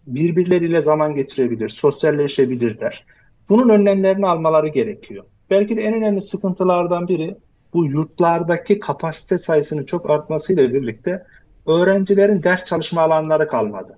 birbirleriyle 0.07 0.81
zaman 0.81 1.15
geçirebilir, 1.15 1.69
sosyalleşebilirler. 1.69 3.05
Bunun 3.49 3.69
önlemlerini 3.69 4.27
almaları 4.27 4.67
gerekiyor. 4.67 5.25
Belki 5.49 5.77
de 5.77 5.81
en 5.81 5.93
önemli 5.93 6.21
sıkıntılardan 6.21 7.07
biri 7.07 7.37
bu 7.73 7.85
yurtlardaki 7.85 8.79
kapasite 8.79 9.37
sayısının 9.37 9.83
çok 9.83 10.09
artmasıyla 10.09 10.73
birlikte 10.73 11.25
öğrencilerin 11.67 12.43
ders 12.43 12.65
çalışma 12.65 13.01
alanları 13.01 13.47
kalmadı. 13.47 13.97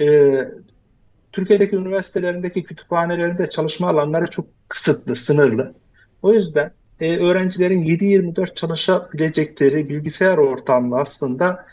Ee, 0.00 0.48
Türkiye'deki 1.32 1.76
üniversitelerindeki 1.76 2.62
kütüphanelerinde 2.62 3.50
çalışma 3.50 3.88
alanları 3.88 4.26
çok 4.26 4.46
kısıtlı, 4.68 5.16
sınırlı. 5.16 5.74
O 6.22 6.32
yüzden 6.32 6.72
e, 7.00 7.16
öğrencilerin 7.16 7.82
7-24 7.82 8.54
çalışabilecekleri 8.54 9.88
bilgisayar 9.88 10.38
ortamı 10.38 10.98
aslında 10.98 11.66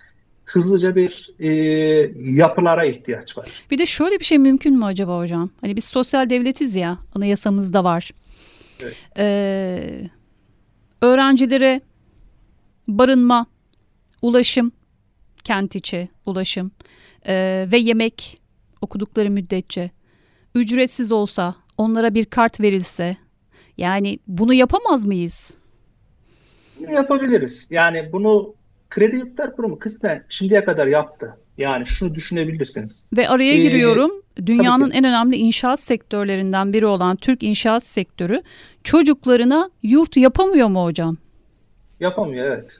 hızlıca 0.45 0.95
bir 0.95 1.29
e, 1.39 1.49
yapılara 2.15 2.85
ihtiyaç 2.85 3.37
var. 3.37 3.49
Bir 3.71 3.77
de 3.77 3.85
şöyle 3.85 4.19
bir 4.19 4.25
şey 4.25 4.37
mümkün 4.37 4.77
mü 4.77 4.85
acaba 4.85 5.19
hocam? 5.19 5.49
Hani 5.61 5.75
biz 5.75 5.85
sosyal 5.85 6.29
devletiz 6.29 6.75
ya, 6.75 6.97
anayasamızda 7.15 7.83
var. 7.83 8.11
Evet. 8.83 8.95
Ee, 9.17 10.01
öğrencilere 11.01 11.81
barınma, 12.87 13.45
ulaşım, 14.21 14.71
kent 15.43 15.75
içi 15.75 16.09
ulaşım 16.25 16.71
e, 17.27 17.67
ve 17.71 17.77
yemek 17.77 18.41
okudukları 18.87 19.29
müddetçe 19.29 19.91
ücretsiz 20.55 21.11
olsa, 21.11 21.55
onlara 21.77 22.13
bir 22.13 22.25
kart 22.25 22.61
verilse, 22.61 23.17
yani 23.77 24.19
bunu 24.27 24.53
yapamaz 24.53 25.05
mıyız? 25.05 25.53
Bunu 26.79 26.91
yapabiliriz. 26.91 27.67
Yani 27.71 28.09
bunu 28.11 28.55
Kredi 28.89 29.15
Yurtlar 29.15 29.55
Kurumu 29.55 29.79
kısmen 29.79 30.23
şimdiye 30.29 30.65
kadar 30.65 30.87
yaptı. 30.87 31.37
Yani 31.57 31.85
şunu 31.85 32.15
düşünebilirsiniz. 32.15 33.09
Ve 33.17 33.29
araya 33.29 33.53
ee, 33.53 33.61
giriyorum. 33.61 34.11
Dünyanın 34.45 34.91
en 34.91 35.03
önemli 35.03 35.35
inşaat 35.35 35.79
sektörlerinden 35.79 36.73
biri 36.73 36.85
olan 36.85 37.15
Türk 37.15 37.43
inşaat 37.43 37.83
sektörü 37.83 38.41
çocuklarına 38.83 39.69
yurt 39.83 40.17
yapamıyor 40.17 40.67
mu 40.67 40.83
hocam? 40.83 41.17
Yapamıyor 41.99 42.45
evet. 42.45 42.77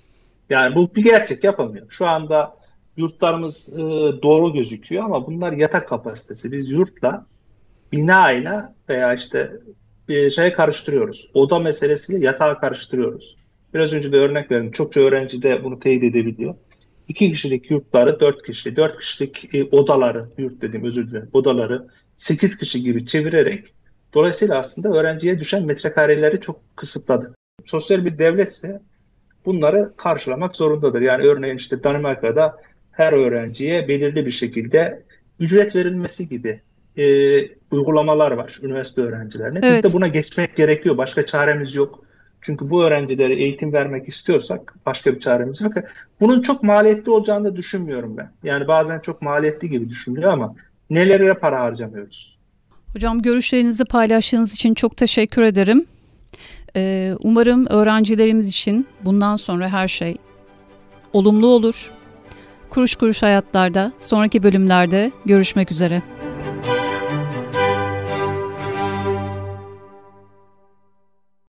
Yani 0.49 0.75
bu 0.75 0.95
bir 0.95 1.03
gerçek 1.03 1.43
yapamıyor. 1.43 1.85
Şu 1.89 2.07
anda 2.07 2.56
yurtlarımız 2.97 3.73
e, 3.73 3.81
doğru 4.23 4.53
gözüküyor 4.53 5.03
ama 5.03 5.27
bunlar 5.27 5.51
yatak 5.51 5.89
kapasitesi. 5.89 6.51
Biz 6.51 6.69
yurtla 6.69 7.25
binayla 7.91 8.75
veya 8.89 9.13
işte 9.13 9.51
bir 10.09 10.29
şeye 10.29 10.53
karıştırıyoruz. 10.53 11.31
Oda 11.33 11.59
meselesiyle 11.59 12.25
yatağı 12.25 12.59
karıştırıyoruz. 12.59 13.37
Biraz 13.73 13.93
önce 13.93 14.11
de 14.11 14.17
örnek 14.17 14.51
verdim. 14.51 14.71
Çokça 14.71 14.99
öğrenci 14.99 15.41
de 15.41 15.63
bunu 15.63 15.79
teyit 15.79 16.03
edebiliyor. 16.03 16.55
İki 17.07 17.31
kişilik 17.31 17.71
yurtları 17.71 18.19
dört 18.19 18.43
kişi, 18.43 18.75
dört 18.75 18.99
kişilik 18.99 19.55
e, 19.55 19.63
odaları, 19.63 20.29
yurt 20.37 20.61
dedim 20.61 20.83
özür 20.83 21.09
dilerim, 21.09 21.29
odaları 21.33 21.87
sekiz 22.15 22.57
kişi 22.57 22.83
gibi 22.83 23.05
çevirerek 23.05 23.65
dolayısıyla 24.13 24.57
aslında 24.57 24.89
öğrenciye 24.89 25.39
düşen 25.39 25.65
metrekareleri 25.65 26.41
çok 26.41 26.59
kısıtladı. 26.75 27.35
Sosyal 27.65 28.05
bir 28.05 28.19
devletse 28.19 28.81
bunları 29.45 29.93
karşılamak 29.97 30.55
zorundadır. 30.55 31.01
Yani 31.01 31.23
örneğin 31.23 31.55
işte 31.55 31.83
Danimarka'da 31.83 32.57
her 32.97 33.13
öğrenciye 33.13 33.87
belirli 33.87 34.25
bir 34.25 34.31
şekilde 34.31 35.03
ücret 35.39 35.75
verilmesi 35.75 36.29
gibi 36.29 36.61
e, 36.97 37.05
uygulamalar 37.71 38.31
var 38.31 38.59
üniversite 38.63 39.01
öğrencilerine. 39.01 39.59
Evet. 39.63 39.83
Biz 39.83 39.91
de 39.91 39.97
buna 39.97 40.07
geçmek 40.07 40.55
gerekiyor. 40.55 40.97
Başka 40.97 41.25
çaremiz 41.25 41.75
yok. 41.75 42.03
Çünkü 42.41 42.69
bu 42.69 42.83
öğrencilere 42.83 43.35
eğitim 43.35 43.73
vermek 43.73 44.07
istiyorsak 44.07 44.75
başka 44.85 45.15
bir 45.15 45.19
çaremiz 45.19 45.61
yok. 45.61 45.73
Bunun 46.19 46.41
çok 46.41 46.63
maliyetli 46.63 47.11
olacağını 47.11 47.45
da 47.45 47.55
düşünmüyorum 47.55 48.17
ben. 48.17 48.31
Yani 48.43 48.67
bazen 48.67 48.99
çok 48.99 49.21
maliyetli 49.21 49.69
gibi 49.69 49.89
düşünülüyor 49.89 50.33
ama 50.33 50.55
nelere 50.89 51.33
para 51.33 51.59
harcamıyoruz. 51.59 52.37
Hocam 52.93 53.21
görüşlerinizi 53.21 53.85
paylaştığınız 53.85 54.53
için 54.53 54.73
çok 54.73 54.97
teşekkür 54.97 55.41
ederim. 55.41 55.85
Ee, 56.75 57.15
umarım 57.19 57.65
öğrencilerimiz 57.65 58.49
için 58.49 58.87
bundan 59.01 59.35
sonra 59.35 59.69
her 59.69 59.87
şey 59.87 60.17
olumlu 61.13 61.47
olur. 61.47 61.91
Kuruş 62.69 62.95
kuruş 62.95 63.23
hayatlarda 63.23 63.91
sonraki 63.99 64.43
bölümlerde 64.43 65.11
görüşmek 65.25 65.71
üzere. 65.71 66.01